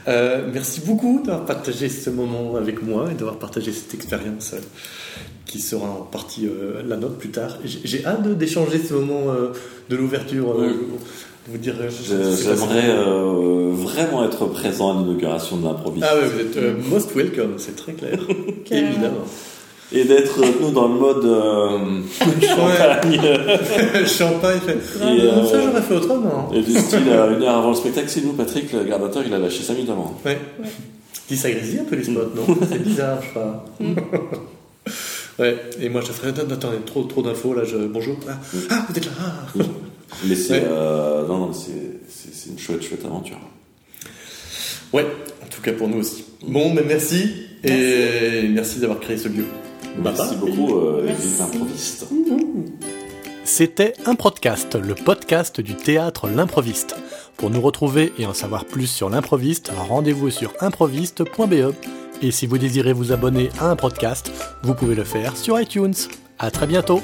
[0.08, 4.54] Euh, merci beaucoup d'avoir partagé ce moment avec moi et d'avoir partagé cette expérience
[5.50, 7.58] qui sera en partie euh, la nôtre plus tard.
[7.64, 9.48] J'ai hâte d'échanger ce moment euh,
[9.88, 10.52] de l'ouverture.
[10.52, 10.98] euh, Oui.
[11.48, 16.16] vous dire, J'aimerais euh, vraiment être présent à l'inauguration de l'improvisation.
[16.16, 18.16] Ah ouais, vous êtes euh, most welcome, c'est très clair.
[18.70, 19.24] Évidemment.
[19.92, 21.78] Et d'être, nous, dans le mode euh,
[22.40, 23.20] champagne.
[24.06, 24.78] Champagne, fait.
[25.04, 26.48] Et, euh, ça j'aurais fait autrement.
[26.54, 29.34] Et du style, euh, une heure avant le spectacle, c'est nous, Patrick, le gardateur, il
[29.34, 30.14] a lâché 5 minutes avant.
[30.24, 30.38] Ouais.
[31.28, 32.56] Dis ça grésille un peu les spots, non?
[32.70, 33.64] C'est bizarre, je crois.
[35.40, 36.28] Ouais, et moi je ferais.
[36.28, 37.76] Attendez, trop, trop d'infos là, je...
[37.76, 38.16] bonjour.
[38.28, 38.38] Ah,
[38.70, 39.46] ah, vous êtes là ah.
[40.26, 40.62] Mais c'est, Ouais.
[40.64, 41.70] euh, non, non, c'est,
[42.08, 43.38] c'est, c'est une chouette, chouette aventure.
[44.92, 45.06] Ouais,
[45.42, 46.24] en tout cas pour nous aussi.
[46.46, 49.44] Bon, mais merci, et merci d'avoir créé ce lieu.
[50.02, 51.42] Merci beaucoup, euh, Merci.
[51.42, 52.06] improvistes.
[53.44, 56.94] C'était un podcast, le podcast du théâtre L'improviste.
[57.36, 61.72] Pour nous retrouver et en savoir plus sur l'improviste, rendez-vous sur improviste.be.
[62.22, 64.30] Et si vous désirez vous abonner à un podcast,
[64.62, 65.94] vous pouvez le faire sur iTunes.
[66.38, 67.02] À très bientôt!